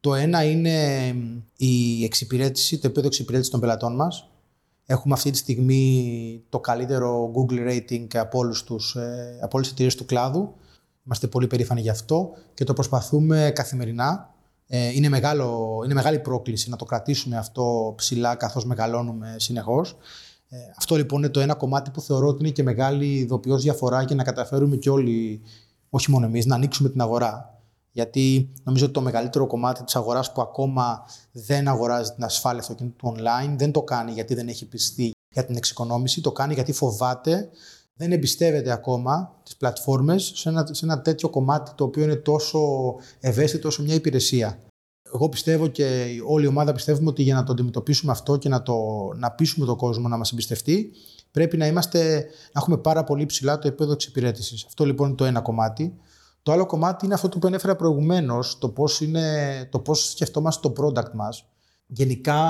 [0.00, 1.06] Το ένα είναι
[1.56, 4.26] η εξυπηρέτηση, το επίπεδο εξυπηρέτησης των πελατών μας.
[4.86, 9.70] Έχουμε αυτή τη στιγμή το καλύτερο Google rating από, όλους τους, ε, από όλες τις
[9.70, 10.54] εταιρείες του κλάδου.
[11.06, 14.31] Είμαστε πολύ περήφανοι γι' αυτό και το προσπαθούμε καθημερινά ε,
[14.78, 19.96] είναι, μεγάλο, είναι μεγάλη πρόκληση να το κρατήσουμε αυτό ψηλά καθώς μεγαλώνουμε συνεχώς.
[20.48, 24.04] Ε, αυτό λοιπόν είναι το ένα κομμάτι που θεωρώ ότι είναι και μεγάλη ειδοποιώς διαφορά
[24.04, 25.42] και να καταφέρουμε και όλοι,
[25.90, 27.60] όχι μόνο εμείς, να ανοίξουμε την αγορά.
[27.92, 33.14] Γιατί νομίζω ότι το μεγαλύτερο κομμάτι της αγοράς που ακόμα δεν αγοράζει την ασφάλεια αυτοκίνητου
[33.14, 37.48] online δεν το κάνει γιατί δεν έχει πιστεί για την εξοικονόμηση, το κάνει γιατί φοβάται
[37.94, 42.60] δεν εμπιστεύεται ακόμα τις πλατφόρμες σε ένα, σε ένα τέτοιο κομμάτι το οποίο είναι τόσο
[43.20, 44.58] ευαίσθητο όσο μια υπηρεσία.
[45.14, 48.62] Εγώ πιστεύω και όλη η ομάδα πιστεύουμε ότι για να το αντιμετωπίσουμε αυτό και να,
[48.62, 48.76] το,
[49.16, 50.90] να πείσουμε τον κόσμο να μας εμπιστευτεί,
[51.30, 52.14] πρέπει να, είμαστε,
[52.52, 54.64] να έχουμε πάρα πολύ ψηλά το επίπεδο εξυπηρέτησης.
[54.64, 55.96] Αυτό λοιπόν είναι το ένα κομμάτι.
[56.42, 59.02] Το άλλο κομμάτι είναι αυτό που ανέφερα προηγουμένως, το πώς
[59.70, 61.46] το πώς σκεφτόμαστε το product μας.
[61.94, 62.42] Γενικά,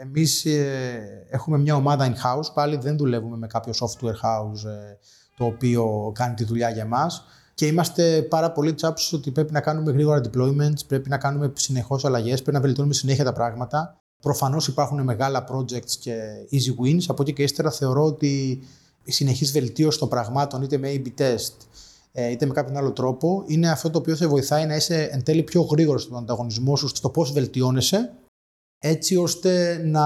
[0.00, 4.96] εμείς ε, έχουμε μια ομάδα in-house, πάλι δεν δουλεύουμε με κάποιο software house ε,
[5.36, 9.60] το οποίο κάνει τη δουλειά για μας και είμαστε πάρα πολύ τσάψους ότι πρέπει να
[9.60, 14.00] κάνουμε γρήγορα deployments, πρέπει να κάνουμε συνεχώς αλλαγές, πρέπει να βελτιώνουμε συνέχεια τα πράγματα.
[14.22, 16.14] Προφανώς υπάρχουν μεγάλα projects και
[16.52, 18.62] easy wins, από εκεί και ύστερα θεωρώ ότι
[19.04, 21.54] η συνεχής βελτίωση των πραγμάτων είτε με A-B test
[22.12, 25.22] ε, είτε με κάποιον άλλο τρόπο, είναι αυτό το οποίο σε βοηθάει να είσαι εν
[25.22, 28.12] τέλει πιο γρήγορος στον ανταγωνισμό σου, στο πώς βελτιώνεσαι
[28.80, 30.04] έτσι ώστε να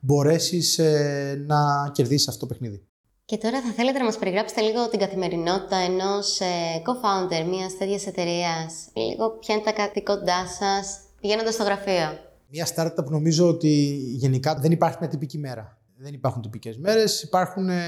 [0.00, 2.82] μπορέσεις ε, να κερδίσεις αυτό το παιχνίδι.
[3.24, 6.44] Και τώρα θα θέλετε να μας περιγράψετε λίγο την καθημερινότητα ενός ε,
[6.86, 8.88] co-founder μιας τέτοιας εταιρείας.
[8.94, 12.18] Λίγο ποια είναι τα καθήκοντά σας πηγαίνοντας στο γραφείο.
[12.48, 13.68] Μια startup νομίζω ότι
[14.16, 15.78] γενικά δεν υπάρχει μια τυπική μέρα.
[15.96, 17.22] Δεν υπάρχουν τυπικές μέρες.
[17.22, 17.82] Υπάρχουν, ε,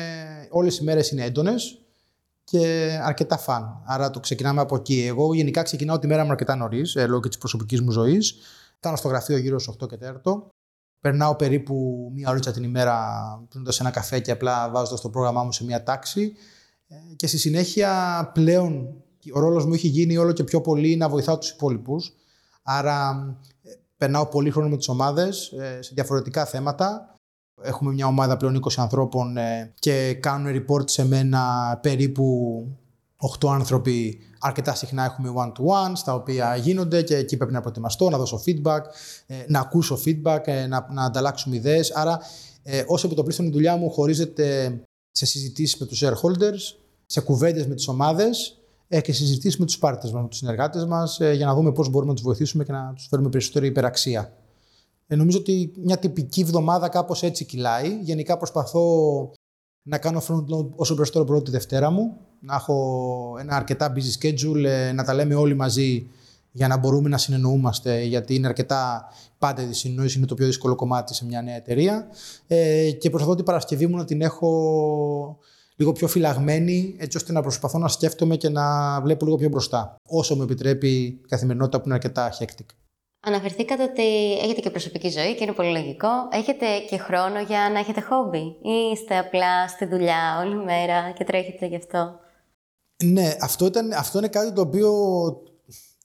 [0.50, 1.80] όλες οι μέρες είναι έντονες
[2.44, 3.82] και αρκετά φαν.
[3.86, 5.04] Άρα το ξεκινάμε από εκεί.
[5.06, 8.34] Εγώ γενικά ξεκινάω τη μέρα μου αρκετά νωρίς, λόγω και της προσωπικής μου ζωής.
[8.78, 10.42] Φτάνω στο γραφείο γύρω στι 8 και 4.
[11.00, 12.96] Περνάω περίπου μία ώρα την ημέρα
[13.50, 16.32] πίνοντας ένα καφέ και απλά βάζοντας το πρόγραμμά μου σε μία τάξη.
[16.88, 21.08] Ε, και στη συνέχεια πλέον ο ρόλος μου έχει γίνει όλο και πιο πολύ να
[21.08, 22.12] βοηθάω τους υπόλοιπους.
[22.62, 23.26] Άρα
[23.62, 27.14] ε, περνάω πολύ χρόνο με τις ομάδες ε, σε διαφορετικά θέματα.
[27.62, 29.36] Έχουμε μια ομάδα πλέον 20 ανθρώπων
[29.74, 32.26] και κάνουν report σε μένα περίπου
[33.40, 34.18] 8 άνθρωποι.
[34.40, 38.80] Αρκετά συχνά έχουμε one-to-one, στα οποία γίνονται και εκεί πρέπει να προετοιμαστώ, να δώσω feedback,
[39.46, 41.90] να ακούσω feedback, να, να ανταλλάξουμε ιδέες.
[41.90, 42.20] Άρα,
[42.86, 44.78] όσο επιτοπλίστων η δουλειά μου χωρίζεται
[45.10, 46.76] σε συζητήσεις με τους shareholders,
[47.06, 50.84] σε κουβέντες με τις ομάδες ε, και συζητήσεις με τους πάρτε μας, με τους συνεργάτες
[50.84, 53.66] μας, ε, για να δούμε πώς μπορούμε να τους βοηθήσουμε και να τους φέρουμε περισσότερη
[53.66, 54.32] υπεραξία.
[55.06, 57.98] Ε, νομίζω ότι μια τυπική εβδομάδα κάπως έτσι κυλάει.
[58.02, 58.84] Γενικά προσπαθώ
[59.82, 60.44] να κάνω front
[60.76, 65.14] όσο περισσότερο πρώτη τη Δευτέρα μου, να έχω ένα αρκετά busy schedule, ε, να τα
[65.14, 66.06] λέμε όλοι μαζί
[66.52, 69.04] για να μπορούμε να συνεννοούμαστε, γιατί είναι αρκετά
[69.38, 72.06] πάντα η συνεννόηση είναι το πιο δύσκολο κομμάτι σε μια νέα εταιρεία.
[72.46, 75.38] Ε, και προσπαθώ την Παρασκευή μου να την έχω
[75.76, 79.96] λίγο πιο φυλαγμένη, έτσι ώστε να προσπαθώ να σκέφτομαι και να βλέπω λίγο πιο μπροστά.
[80.08, 82.66] Όσο μου επιτρέπει η καθημερινότητα που είναι αρκετά hectic.
[83.20, 86.08] Αναφερθήκατε ότι έχετε και προσωπική ζωή και είναι πολύ λογικό.
[86.32, 91.24] Έχετε και χρόνο για να έχετε χόμπι ή είστε απλά στη δουλειά όλη μέρα και
[91.24, 92.20] τρέχετε γι' αυτό;
[93.04, 94.92] Ναι, αυτό, ήταν, αυτό είναι κάτι το οποίο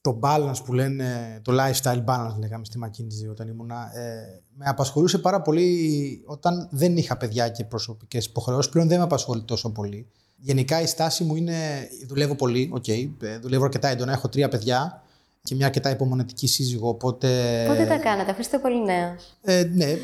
[0.01, 5.17] το balance που λένε, το lifestyle balance λέγαμε στη McKinsey όταν ήμουνα, ε, με απασχολούσε
[5.17, 10.07] πάρα πολύ όταν δεν είχα παιδιά και προσωπικές υποχρεώσεις, πλέον δεν με απασχολεί τόσο πολύ.
[10.37, 15.03] Γενικά η στάση μου είναι, δουλεύω πολύ, okay, ε, δουλεύω αρκετά έντονα, έχω τρία παιδιά
[15.43, 17.63] και μια αρκετά υπομονετική σύζυγο, οπότε...
[17.67, 19.97] Πότε τα κάνατε, αφού είστε πολύ νέος; Ε, ναι, ε,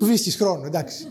[0.00, 1.06] βρίσκεις χρόνο, εντάξει.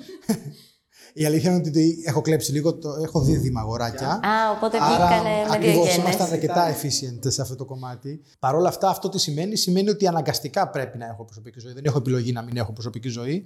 [1.14, 4.08] Η αλήθεια είναι ότι έχω κλέψει λίγο, το, έχω δίδυμα αγοράκια.
[4.08, 8.22] Α, οπότε βγήκανε με Ακριβώς, ήμασταν αρκετά efficient σε αυτό το κομμάτι.
[8.40, 11.74] Παρ' όλα αυτά, αυτό τι σημαίνει, σημαίνει ότι αναγκαστικά πρέπει να έχω προσωπική ζωή.
[11.74, 13.46] Δεν έχω επιλογή να μην έχω προσωπική ζωή.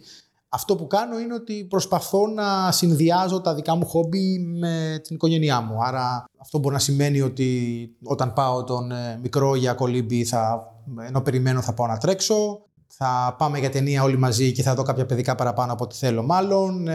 [0.49, 5.61] Αυτό που κάνω είναι ότι προσπαθώ να συνδυάζω τα δικά μου χόμπι με την οικογένειά
[5.61, 5.83] μου.
[5.83, 10.73] Άρα αυτό μπορεί να σημαίνει ότι όταν πάω τον ε, μικρό για κολύμπι, θα,
[11.07, 12.59] ενώ περιμένω θα πάω να τρέξω.
[12.87, 16.23] Θα πάμε για ταινία όλοι μαζί και θα δω κάποια παιδικά παραπάνω από ό,τι θέλω
[16.23, 16.87] μάλλον.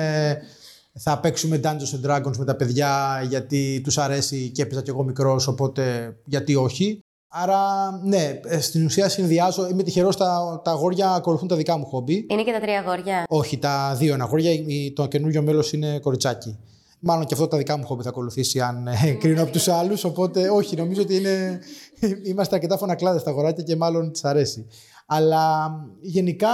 [0.92, 4.90] Ε, θα παίξουμε Dungeons and Dragons με τα παιδιά γιατί τους αρέσει και έπαιζα κι
[4.90, 7.00] εγώ μικρός, οπότε γιατί όχι.
[7.32, 9.68] Άρα, ναι, ε, στην ουσία συνδυάζω.
[9.68, 12.26] Είμαι τυχερός, τα, τα αγόρια ακολουθούν τα δικά μου χόμπι.
[12.30, 13.24] Είναι και τα τρία αγόρια.
[13.28, 14.52] Όχι, τα δύο είναι αγόρια.
[14.94, 16.58] Το καινούριο μέλος είναι κοριτσάκι.
[17.00, 20.04] Μάλλον και αυτό τα δικά μου χόμπι θα ακολουθήσει, αν ε, κρίνω από τους άλλους.
[20.04, 21.60] Οπότε, όχι, νομίζω ότι είναι,
[22.30, 24.66] είμαστε αρκετά φωνακλάδες στα αγοράκια και μάλλον της αρέσει.
[25.06, 26.48] Αλλά γενικά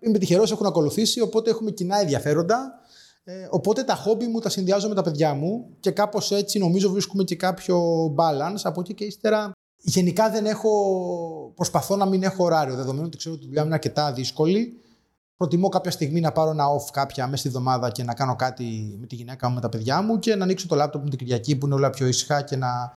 [0.00, 2.80] είμαι τυχερός, έχουν ακολουθήσει, οπότε έχουμε κοινά ενδιαφέροντα.
[3.24, 6.90] Ε, οπότε τα χόμπι μου τα συνδυάζω με τα παιδιά μου και κάπως έτσι νομίζω
[6.90, 8.60] βρίσκουμε και κάποιο balance.
[8.62, 10.72] Από εκεί και ύστερα γενικά δεν έχω,
[11.54, 14.76] προσπαθώ να μην έχω ωράριο, δεδομένου ότι ξέρω ότι η δουλειά μου είναι αρκετά δύσκολη.
[15.36, 18.96] Προτιμώ κάποια στιγμή να πάρω ένα off κάποια μέσα στη εβδομάδα και να κάνω κάτι
[19.00, 21.18] με τη γυναίκα μου, με τα παιδιά μου και να ανοίξω το laptop με την
[21.18, 22.92] Κυριακή που είναι όλα πιο ήσυχα και να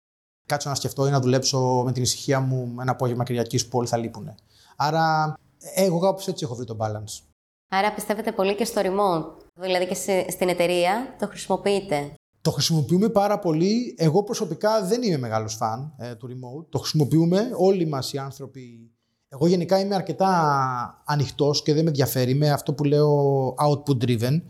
[0.46, 3.88] κάτσω να σκεφτώ ή να δουλέψω με την ησυχία μου ένα απόγευμα Κυριακής που όλοι
[3.88, 4.36] θα λείπουν.
[4.76, 5.34] Άρα,
[5.76, 7.25] εγώ κάπως έτσι έχω βρει το balance.
[7.68, 9.44] Άρα πιστεύετε πολύ και στο remote.
[9.54, 13.96] Δηλαδή και στην εταιρεία το χρησιμοποιείτε; Το χρησιμοποιούμε πάρα πολύ.
[13.98, 16.66] Εγώ προσωπικά δεν είμαι μεγάλος φαν ε, του remote.
[16.70, 18.90] Το χρησιμοποιούμε όλοι μας οι άνθρωποι.
[19.28, 22.32] Εγώ γενικά είμαι αρκετά ανοιχτός και δεν με ενδιαφέρει.
[22.32, 24.42] Είμαι αυτό που λέω output driven.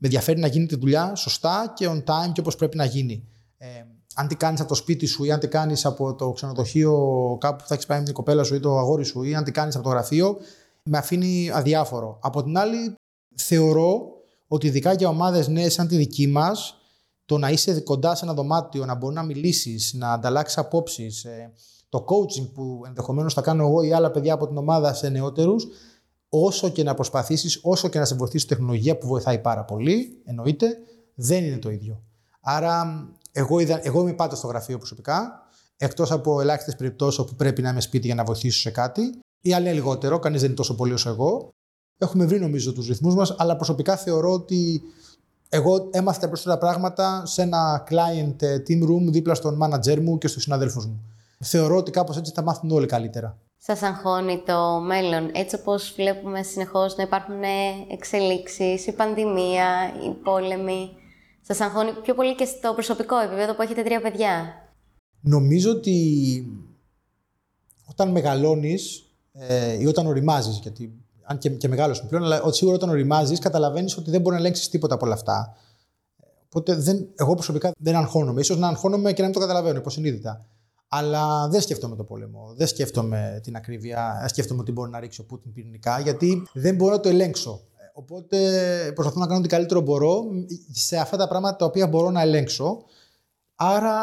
[0.00, 3.28] Με ενδιαφέρει να γίνει τη δουλειά σωστά και on time και όπως πρέπει να γίνει.
[3.58, 3.66] Ε,
[4.14, 6.92] αν τι κάνεις από το σπίτι σου ή αν τι κάνεις από το ξενοδοχείο
[7.40, 9.44] κάπου που θα έχεις πάει με την κοπέλα σου ή το αγόρι σου ή αν
[9.44, 10.36] τι κάνεις από το γραφείο,
[10.88, 12.18] με αφήνει αδιάφορο.
[12.22, 12.94] Από την άλλη,
[13.36, 14.08] θεωρώ
[14.46, 16.76] ότι ειδικά για ομάδες νέε σαν τη δική μας,
[17.24, 21.52] το να είσαι κοντά σε ένα δωμάτιο, να μπορεί να μιλήσεις, να ανταλλάξεις απόψεις, ε,
[21.88, 25.66] το coaching που ενδεχομένως θα κάνω εγώ ή άλλα παιδιά από την ομάδα σε νεότερους,
[26.28, 30.22] όσο και να προσπαθήσεις, όσο και να σε βοηθήσει η τεχνολογία που βοηθάει πάρα πολύ,
[30.24, 30.76] εννοείται,
[31.14, 32.02] δεν είναι το ίδιο.
[32.40, 35.42] Άρα, εγώ, είδα, εγώ είμαι πάντα στο γραφείο προσωπικά,
[35.76, 39.18] εκτός από ελάχιστες περιπτώσεις όπου πρέπει να είμαι σπίτι για να βοηθήσω σε κάτι.
[39.40, 41.50] Ή άλλοι λιγότερο, κανείς δεν είναι τόσο πολύ όσο εγώ.
[41.98, 44.82] Έχουμε βρει νομίζω τους ρυθμούς μας, αλλά προσωπικά θεωρώ ότι
[45.48, 50.18] εγώ έμαθα τα περισσότερα πράγματα σε ένα client ε, team room δίπλα στον manager μου
[50.18, 51.02] και στους συναδέλφους μου.
[51.40, 53.38] Θεωρώ ότι κάπως έτσι θα μάθουν όλοι καλύτερα.
[53.56, 57.42] Σας αγχώνει το μέλλον, έτσι όπως βλέπουμε συνεχώς να υπάρχουν
[57.90, 60.88] εξελίξεις, η πανδημία, οι πόλεμοι.
[61.40, 64.54] Σας αγχώνει πιο πολύ και στο προσωπικό επίπεδο που έχετε τρία παιδιά;
[65.20, 66.46] Νομίζω ότι
[67.90, 69.07] όταν μεγαλώνεις
[69.38, 73.38] ε, ή όταν οριμάζεις, γιατί αν και, και μεγάλος πλέον, αλλά ότι σίγουρα όταν οριμάζεις,
[73.38, 75.56] καταλαβαίνεις ότι δεν μπορεί να ελέγξεις τίποτα από όλα αυτά.
[76.46, 78.42] Οπότε δεν, εγώ προσωπικά δεν αγχώνομαι.
[78.42, 80.46] σω να αγχώνομαι και να μην το καταλαβαίνω υποσυνείδητα.
[80.88, 85.20] Αλλά δεν σκέφτομαι το πόλεμο, δεν σκέφτομαι την ακρίβεια, δεν σκέφτομαι ότι μπορεί να ρίξει
[85.20, 87.60] ο Πούτιν πυρηνικά, γιατί δεν μπορώ να το ελέγξω.
[87.92, 88.38] Οπότε
[88.94, 90.22] προσπαθώ να κάνω ό,τι καλύτερο μπορώ
[90.72, 92.82] σε αυτά τα πράγματα τα οποία μπορώ να ελέγξω.
[93.54, 93.98] Άρα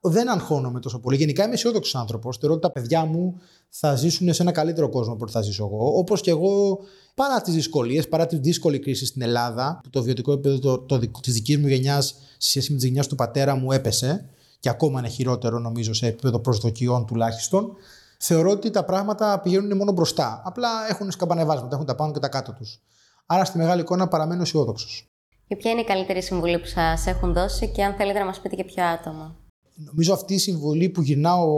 [0.00, 1.16] δεν αγχώνομαι τόσο πολύ.
[1.16, 2.36] Γενικά είμαι αισιόδοξος άνθρωπος.
[2.36, 5.64] Θεωρώ ότι τα παιδιά μου θα ζήσουν σε ένα καλύτερο κόσμο από ό,τι θα ζήσω
[5.64, 5.98] εγώ.
[5.98, 6.78] Όπως και εγώ,
[7.14, 10.98] παρά τις δυσκολίες, παρά τη δύσκολη κρίση στην Ελλάδα, που το βιωτικό επίπεδο το, το,
[11.20, 12.06] της δικής μου γενιάς
[12.38, 14.30] σε σχέση με τη γενιάς του πατέρα μου έπεσε,
[14.60, 17.72] και ακόμα είναι χειρότερο νομίζω σε επίπεδο προσδοκιών τουλάχιστον.
[18.18, 20.42] Θεωρώ ότι τα πράγματα πηγαίνουν μόνο μπροστά.
[20.44, 22.82] Απλά έχουν σκαμπανεβάσματα, έχουν τα πάνω και τα κάτω τους.
[23.26, 25.08] Άρα στη μεγάλη εικόνα παραμένω αισιόδοξος.
[25.48, 28.40] Και ποια είναι η καλύτερη συμβουλή που σας έχουν δώσει και αν θέλετε να μας
[28.40, 29.36] πείτε και ποιο άτομο;
[29.84, 31.48] Νομίζω αυτή η συμβουλή που γυρνάω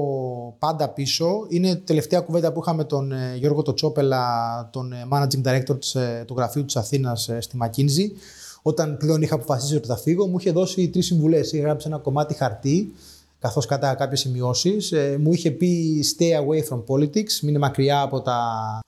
[0.59, 4.25] πάντα πίσω είναι η τελευταία κουβέντα που είχαμε τον ε, Γιώργο Τοτσόπελα,
[4.73, 8.11] τον ε, Managing Director ε, του γραφείου της Αθήνας στη McKinsey.
[8.63, 11.53] Όταν πλέον είχα αποφασίσει ότι θα φύγω, μου είχε δώσει τρεις συμβουλές.
[11.53, 12.93] Είχα γράψει ένα κομμάτι χαρτί,
[13.39, 14.93] καθώς κατά κάποιες σημειώσεις.
[15.21, 18.39] Μου είχε πει stay away from politics, μείνε μακριά από τα,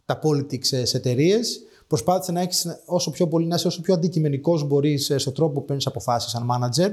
[0.07, 1.61] τα politics σε εταιρείες.
[1.87, 5.65] Προσπάθησε να έχεις όσο πιο πολύ, να είσαι όσο πιο αντικειμενικός μπορείς στον τρόπο που
[5.65, 6.91] παίρνεις αποφάσεις σαν manager.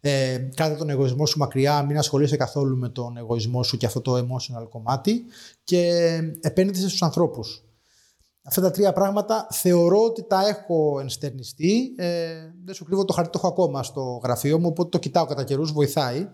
[0.00, 4.00] Ε, κράτα τον εγωισμό σου μακριά, μην ασχολείσαι καθόλου με τον εγωισμό σου και αυτό
[4.00, 5.24] το emotional κομμάτι
[5.64, 5.92] και
[6.40, 7.62] επένδυσε στους ανθρώπους.
[8.42, 11.94] Αυτά τα τρία πράγματα θεωρώ ότι τα έχω ενστερνιστεί.
[11.96, 12.34] Ε,
[12.64, 15.44] δεν σου κρύβω το χαρτί το έχω ακόμα στο γραφείο μου, οπότε το κοιτάω κατά
[15.44, 16.28] καιρούς, βοηθάει.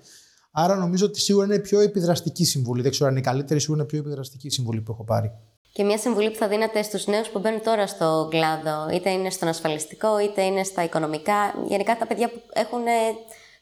[0.50, 2.82] Άρα νομίζω ότι σίγουρα είναι πιο επιδραστική συμβουλή.
[2.82, 5.32] Δεν ξέρω αν είναι η καλύτερη, σίγουρα είναι πιο επιδραστική συμβουλή που έχω πάρει.
[5.72, 9.30] Και μια συμβουλή που θα δίνατε στους νέους που μπαίνουν τώρα στο κλάδο, είτε είναι
[9.30, 11.54] στον ασφαλιστικό, είτε είναι στα οικονομικά.
[11.68, 12.82] Γενικά τα παιδιά που έχουν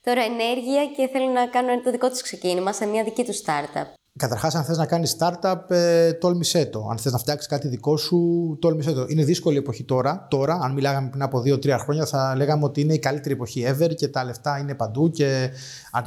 [0.06, 3.86] τώρα ενέργεια και θέλουν να κάνουν το δικό τους ξεκίνημα σε μια δική τους startup.
[4.18, 6.86] Καταρχάς, αν θες να κάνεις startup, ε, τόλμησέ το.
[6.90, 8.18] Αν θες να φτιάξεις κάτι δικό σου,
[8.60, 9.04] τόλμησέ το.
[9.08, 10.26] Είναι δύσκολη εποχή τώρα.
[10.30, 13.94] Τώρα, αν μιλάγαμε πριν από 2-3 χρόνια, θα λέγαμε ότι είναι η καλύτερη εποχή ever
[13.94, 15.50] και τα λεφτά είναι παντού και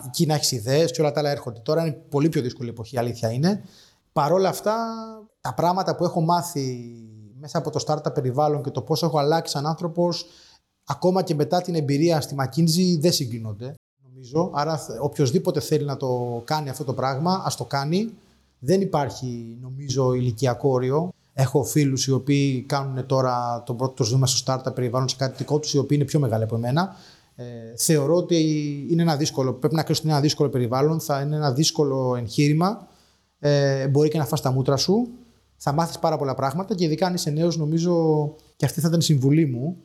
[0.05, 1.59] εκεί να έχεις ιδέες και όλα τα άλλα έρχονται.
[1.59, 3.63] Τώρα είναι πολύ πιο δύσκολη εποχή, αλήθεια είναι.
[4.13, 4.75] Παρ' όλα αυτά,
[5.41, 6.95] τα πράγματα που έχω μάθει
[7.39, 10.25] μέσα από το startup περιβάλλον και το πώς έχω αλλάξει σαν άνθρωπος,
[10.85, 13.73] ακόμα και μετά την εμπειρία στη McKinsey, δεν συγκρίνονται
[14.31, 14.51] νομίζω.
[14.53, 18.13] Άρα, οποιοδήποτε θέλει να το κάνει αυτό το πράγμα, ας το κάνει.
[18.59, 21.13] Δεν υπάρχει, νομίζω, ηλικιακό όριο.
[21.33, 25.35] Έχω φίλους οι οποίοι κάνουν τώρα τον πρώτο τους βήμα στο startup περιβάλλον σε κάτι
[25.37, 26.95] δικό τους, οι οποίοι είναι πιο μεγάλοι από εμένα.
[27.35, 27.43] Ε,
[27.77, 28.37] θεωρώ ότι
[28.89, 32.15] είναι ένα δύσκολο, πρέπει να κρίνει ότι είναι ένα δύσκολο περιβάλλον, θα είναι ένα δύσκολο
[32.15, 32.87] εγχείρημα.
[33.39, 35.07] Ε, μπορεί και να φας τα μούτρα σου.
[35.57, 38.99] Θα μάθεις πάρα πολλά πράγματα και ειδικά αν είσαι νέος, νομίζω και αυτή θα ήταν
[38.99, 39.77] η συμβουλή μου.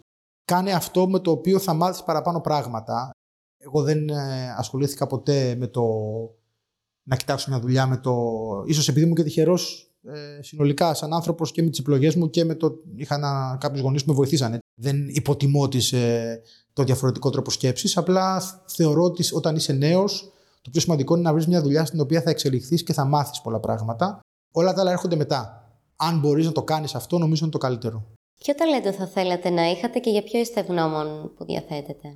[0.45, 3.11] Κάνε αυτό με το οποίο θα μάθεις παραπάνω πράγματα.
[3.63, 5.83] Εγώ δεν ε, ασχολήθηκα ποτέ με το
[7.03, 8.15] να κοιτάξω μια δουλειά με το.
[8.67, 12.45] ίσως επειδή είμαι και τυχερός ε, συνολικά σαν άνθρωπος και με τις επιλογές μου και
[12.45, 12.73] με το.
[12.97, 14.59] είχα κάποιους γονείς που με βοηθήσανε.
[14.75, 16.41] Δεν υποτιμώ τις, ε,
[16.73, 17.97] το διαφορετικό τρόπο σκέψης.
[17.97, 22.01] Απλά θεωρώ ότι όταν είσαι νέος, το πιο σημαντικό είναι να βρεις μια δουλειά στην
[22.01, 24.21] οποία θα εξελιχθείς και θα μάθεις πολλά πράγματα.
[24.53, 25.65] Όλα τα άλλα έρχονται μετά.
[25.97, 28.07] Αν μπορείς να το κάνεις αυτό, νομίζω είναι το καλύτερο.
[28.39, 32.09] Ποιο ταλέντο θα θέλατε να είχατε και για ποιο είστε ευγνώμων που διαθέτετε;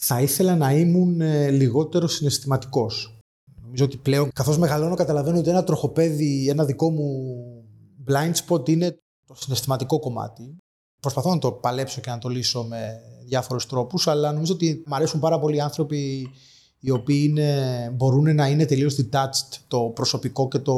[0.00, 3.18] Θα ήθελα να ήμουν ε, λιγότερο συναισθηματικός.
[3.62, 7.34] Νομίζω ότι πλέον, καθώς μεγαλώνω, καταλαβαίνω ότι ένα τροχοπέδι, ένα δικό μου
[8.08, 10.56] blind spot είναι το συναισθηματικό κομμάτι.
[11.00, 14.94] Προσπαθώ να το παλέψω και να το λύσω με διάφορους τρόπους, αλλά νομίζω ότι μου
[14.94, 16.30] αρέσουν πάρα πολλοί άνθρωποι
[16.80, 20.76] οι οποίοι είναι, μπορούν να είναι τελείως detached το προσωπικό και το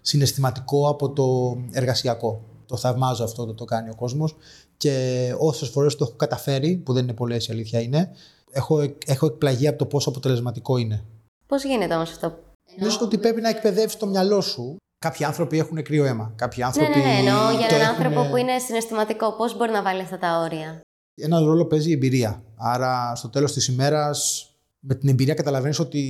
[0.00, 2.44] συναισθηματικό από το εργασιακό.
[2.66, 4.36] Το θαυμάζω αυτό το το κάνει ο κόσμος
[4.76, 8.10] και όσες φορές το έχω καταφέρει, που δεν είναι πολλές η αλήθεια είναι,
[8.52, 11.04] έχω, έχω εκπλαγεί από το πόσο αποτελεσματικό είναι.
[11.46, 12.38] Πώς γίνεται όμως αυτό,
[12.78, 14.76] Νομίζω ότι πρέπει να εκπαιδεύσει το μυαλό σου.
[14.98, 16.32] Κάποιοι άνθρωποι έχουν κρύο αίμα.
[16.36, 16.98] Κάποιοι άνθρωποι.
[16.98, 17.18] Ναι, ναι, ναι.
[17.18, 19.32] Εννοώ για έναν άνθρωπο που είναι συναισθηματικό.
[19.32, 20.80] Πώς μπορεί να βάλει αυτά τα όρια;
[21.14, 22.42] Ένα ρόλο παίζει η εμπειρία.
[22.56, 24.46] Άρα, στο τέλος της ημέρας,
[24.78, 26.02] με την εμπειρία καταλαβαίνεις ότι,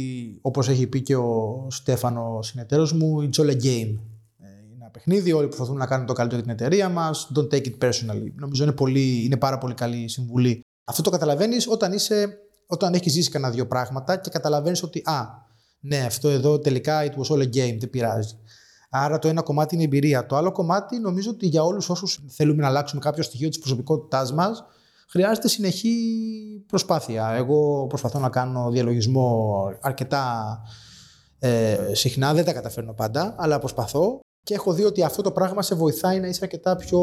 [0.42, 3.98] όπως έχει πει και ο Στέφανο, συνεταίρος μου, it's all a game.
[4.38, 7.30] Ε, είναι ένα παιχνίδι, όλοι προσπαθούν να κάνουν το καλύτερο για την εταιρεία μας.
[7.36, 8.32] Don't take it personally.
[8.34, 13.12] Νομίζω είναι, πολύ, είναι πάρα πολύ καλή συμβουλή αυτό το καταλαβαίνεις όταν, είσαι, όταν έχεις
[13.12, 15.20] ζήσει κανένα δύο πράγματα και καταλαβαίνεις ότι α,
[15.80, 18.38] ναι, αυτό εδώ τελικά it was all a game, δεν πειράζει.
[18.90, 20.26] Άρα το ένα κομμάτι είναι η εμπειρία.
[20.26, 24.32] Το άλλο κομμάτι νομίζω ότι για όλους όσους θέλουμε να αλλάξουμε κάποιο στοιχείο της προσωπικότητάς
[24.32, 24.64] μας,
[25.08, 25.94] χρειάζεται συνεχή
[26.66, 27.30] προσπάθεια.
[27.30, 30.58] Εγώ προσπαθώ να κάνω διαλογισμό αρκετά
[31.38, 35.62] ε, συχνά, δεν τα καταφέρνω πάντα, αλλά προσπαθώ και έχω δει ότι αυτό το πράγμα
[35.62, 37.00] σε βοηθάει να είσαι αρκετά πιο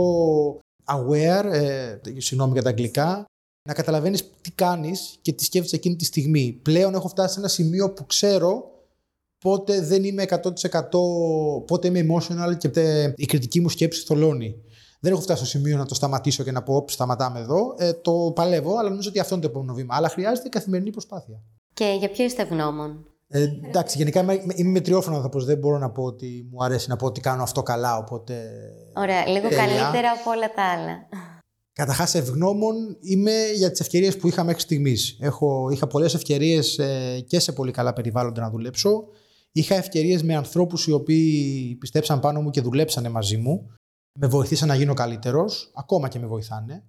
[0.85, 3.25] aware, ε, συγγνώμη για τα αγγλικά,
[3.69, 6.59] να καταλαβαίνεις τι κάνεις και τι σκέφτεσαι εκείνη τη στιγμή.
[6.61, 8.71] Πλέον έχω φτάσει σε ένα σημείο που ξέρω
[9.39, 10.39] πότε δεν είμαι 100%,
[11.67, 12.69] πότε είμαι emotional και
[13.15, 14.55] η κριτική μου σκέψη θολώνει.
[14.99, 17.75] Δεν έχω φτάσει στο σημείο να το σταματήσω και να πω: Σταματάμε εδώ.
[17.77, 19.95] Ε, το παλεύω, αλλά νομίζω ότι αυτό είναι το επόμενο βήμα.
[19.95, 21.41] Αλλά χρειάζεται καθημερινή προσπάθεια.
[21.73, 25.45] Και για ποιο είστε ευγνώμων; Ε, εντάξει, γενικά είμαι, είμαι μετριόφωνο άνθρωπος.
[25.45, 27.97] Δεν μπορώ να πω ότι μου αρέσει να πω ότι κάνω αυτό καλά.
[27.97, 28.49] Οπότε...
[28.95, 29.27] Ωραία.
[29.27, 31.07] Λίγο καλύτερα από όλα τα άλλα.
[31.79, 35.17] Καταρχάς, ευγνώμων είμαι για τις ευκαιρίες που είχα μέχρι στιγμής.
[35.71, 39.03] Είχα πολλές ευκαιρίες ε, και σε πολύ καλά περιβάλλοντα να δουλέψω.
[39.51, 43.71] Είχα ευκαιρίες με ανθρώπους οι οποίοι πιστέψαν πάνω μου και δουλέψανε μαζί μου.
[44.19, 45.71] Με βοηθήσαν να γίνω καλύτερος.
[45.73, 46.83] Ακόμα και με βοηθάνε.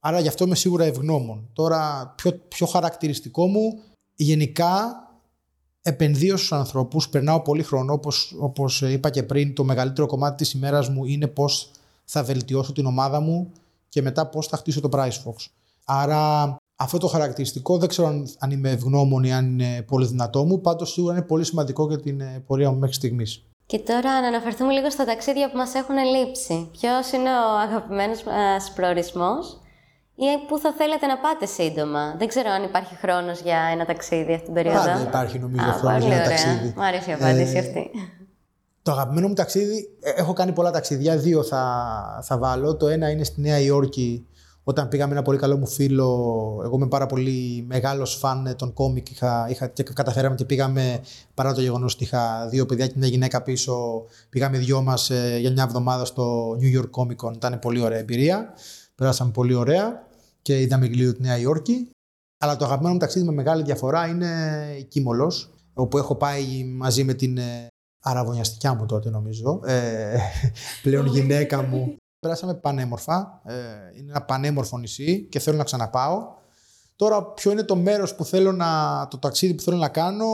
[0.00, 1.48] Άρα γι' αυτό είμαι σίγουρα ευγνώμων.
[1.52, 3.78] Τώρα, πιο, πιο χαρακτηριστικό μου,
[4.14, 4.94] γενικά
[5.82, 10.52] επενδύω στους ανθρώπους, περνάω πολύ χρόνο, όπως, όπως είπα και πριν, το μεγαλύτερο κομμάτι της
[10.52, 11.70] ημέρας μου είναι πώς
[12.04, 13.52] θα βελτιώσω την ομάδα μου
[13.88, 15.46] και μετά πώς θα χτίσω το Price Fox.
[15.84, 20.44] Άρα αυτό το χαρακτηριστικό δεν ξέρω αν, αν είμαι ευγνώμων ή αν είναι πολύ δυνατό
[20.44, 23.44] μου, πάντως σίγουρα είναι πολύ σημαντικό για την ε, πορεία μου μέχρι στιγμής.
[23.66, 26.68] Και τώρα να αναφερθούμε λίγο στα ταξίδια που μας έχουν λείψει.
[26.72, 29.60] Ποιος είναι ο αγαπημένος μας προορισμός
[30.14, 34.32] ή πού θα θέλετε να πάτε σύντομα; Δεν ξέρω αν υπάρχει χρόνος για ένα ταξίδι
[34.32, 34.78] αυτή την περίοδο.
[34.78, 36.36] Πάντα υπάρχει νομίζω χρόνος για ένα ωραία.
[36.36, 36.74] ταξίδι.
[36.76, 37.90] Μ' αρέσει η απάντηση ε, αυτή.
[38.86, 42.76] Το αγαπημένο μου ταξίδι, ε, έχω κάνει πολλά ταξίδια, δύο θα, θα βάλω.
[42.76, 44.26] Το ένα είναι στη Νέα Υόρκη,
[44.64, 46.08] όταν πήγαμε ένα πολύ καλό μου φίλο.
[46.64, 51.00] Εγώ είμαι πάρα πολύ μεγάλος φαν των κόμικ είχα, είχα, και καταφέραμε και πήγαμε
[51.34, 54.04] παρά το γεγονός ότι είχα δύο παιδιά και μια γυναίκα πίσω.
[54.30, 57.34] Πήγαμε δυο μας ε, για μια εβδομάδα στο New York Comic Con.
[57.34, 58.52] Ήταν πολύ ωραία εμπειρία.
[58.94, 60.06] Περάσαμε πολύ ωραία
[60.42, 61.90] και είδαμε γλύο τη Νέα Υόρκη.
[62.38, 64.26] Αλλά το αγαπημένο μου ταξίδι με μεγάλη διαφορά είναι
[64.78, 67.38] η Κίμολος, όπου έχω πάει μαζί με την
[68.06, 70.16] ε, αραβωνιαστικιά μου τότε νομίζω, ε,
[70.82, 71.96] πλέον γυναίκα μου.
[72.20, 73.54] Περάσαμε πανέμορφα, ε,
[73.98, 76.34] είναι ένα πανέμορφο νησί και θέλω να ξαναπάω.
[76.96, 78.66] Τώρα ποιο είναι το μέρος που θέλω να,
[79.10, 80.26] το ταξίδι που θέλω να κάνω.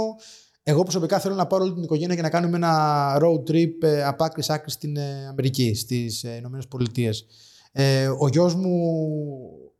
[0.62, 4.04] Εγώ προσωπικά θέλω να πάρω όλη την οικογένεια και να κάνουμε ένα road trip ε,
[4.04, 7.26] από άκρης άκρης στην ε, Αμερική, στις ε, Ηνωμένες Πολιτείες.
[7.72, 8.70] Ε, ο γιος μου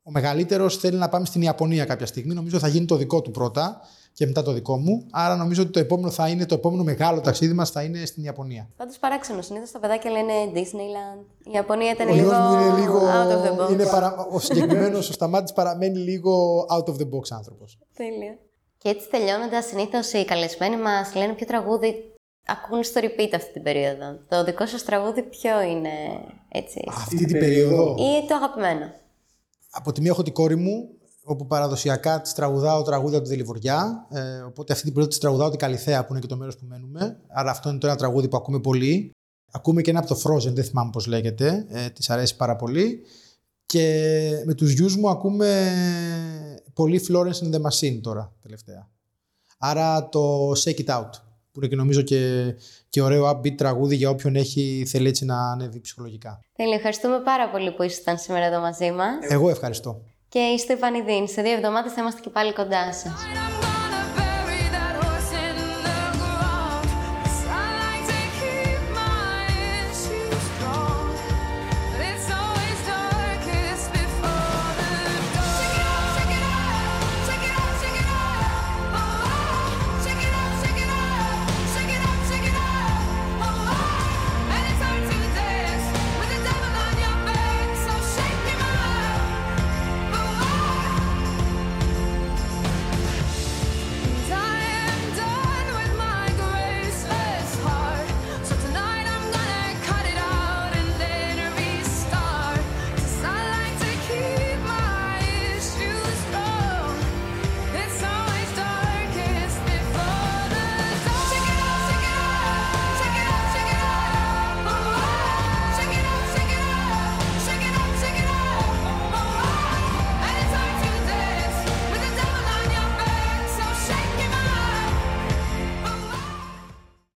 [0.02, 2.35] ο μεγαλύτερος θέλει να πάμε στην Ιαπωνία κάποια στιγμή.
[2.35, 3.81] Νομίζω θα γίνει το δικό του πρώτα
[4.12, 5.07] και μετά το δικό μου.
[5.11, 8.25] Άρα νομίζω ότι το επόμενο θα είναι το επόμενο μεγάλο ταξίδι μας θα είναι στην
[8.25, 8.68] Ιαπωνία.
[8.77, 9.42] Πάντω παράξενο.
[9.42, 11.25] Συνήθως τα παιδάκια λένε Disneyland.
[11.44, 13.72] Η Ιαπωνία ήταν ο λίγο, είναι λίγο out of the box.
[13.72, 14.27] Είναι παρα...
[14.31, 17.79] Ο συγκεκριμένος ο Σταμάτης παραμένει λίγο out of the box άνθρωπος.
[17.96, 18.38] Τέλεια.
[18.79, 21.94] Και έτσι τελειώνοντα, συνήθως οι καλεσμένοι μας λένε ποιο τραγούδι
[22.46, 24.18] ακούν στο repeat αυτή την περίοδο.
[24.29, 25.90] Το δικό σας τραγούδι ποιο είναι
[26.48, 28.92] έτσι; Αυτή την περίοδο; Ή το αγαπημένο;
[29.70, 30.88] Από τη μία έχω την κόρη μου,
[31.24, 34.06] όπου παραδοσιακά τη τραγουδάω τραγούδια του Δελιβοριά.
[34.11, 36.64] Ε, οπότε αυτή την περίοδο τη τραγουδάω την Καλυθέα, που είναι και το μέρος που
[36.68, 37.20] μένουμε.
[37.28, 39.11] Άρα αυτό είναι το ένα τραγούδι που ακούμε πολύ.
[39.50, 41.66] Ακούμε και ένα από το Frozen, δεν θυμάμαι πώς λέγεται.
[41.68, 43.02] Ε, της αρέσει πάρα πολύ.
[43.66, 45.72] Και με τους γιους μου ακούμε
[46.74, 48.88] πολύ Florence in the Machine τώρα, τελευταία.
[49.58, 51.11] Άρα το Shake It Out,
[51.52, 52.54] που είναι και νομίζω και,
[52.88, 56.40] και ωραίο upbeat τραγούδι για όποιον έχει θέλει έτσι να ανέβει ψυχολογικά.
[56.56, 59.14] Τέλεια, ευχαριστούμε πάρα πολύ που ήσασταν σήμερα εδώ μαζί μας.
[59.28, 60.02] Εγώ ευχαριστώ.
[60.33, 61.29] Και είστε επανειδήν.
[61.29, 63.14] Σε δύο εβδομάδες θα είμαστε και πάλι κοντά σας.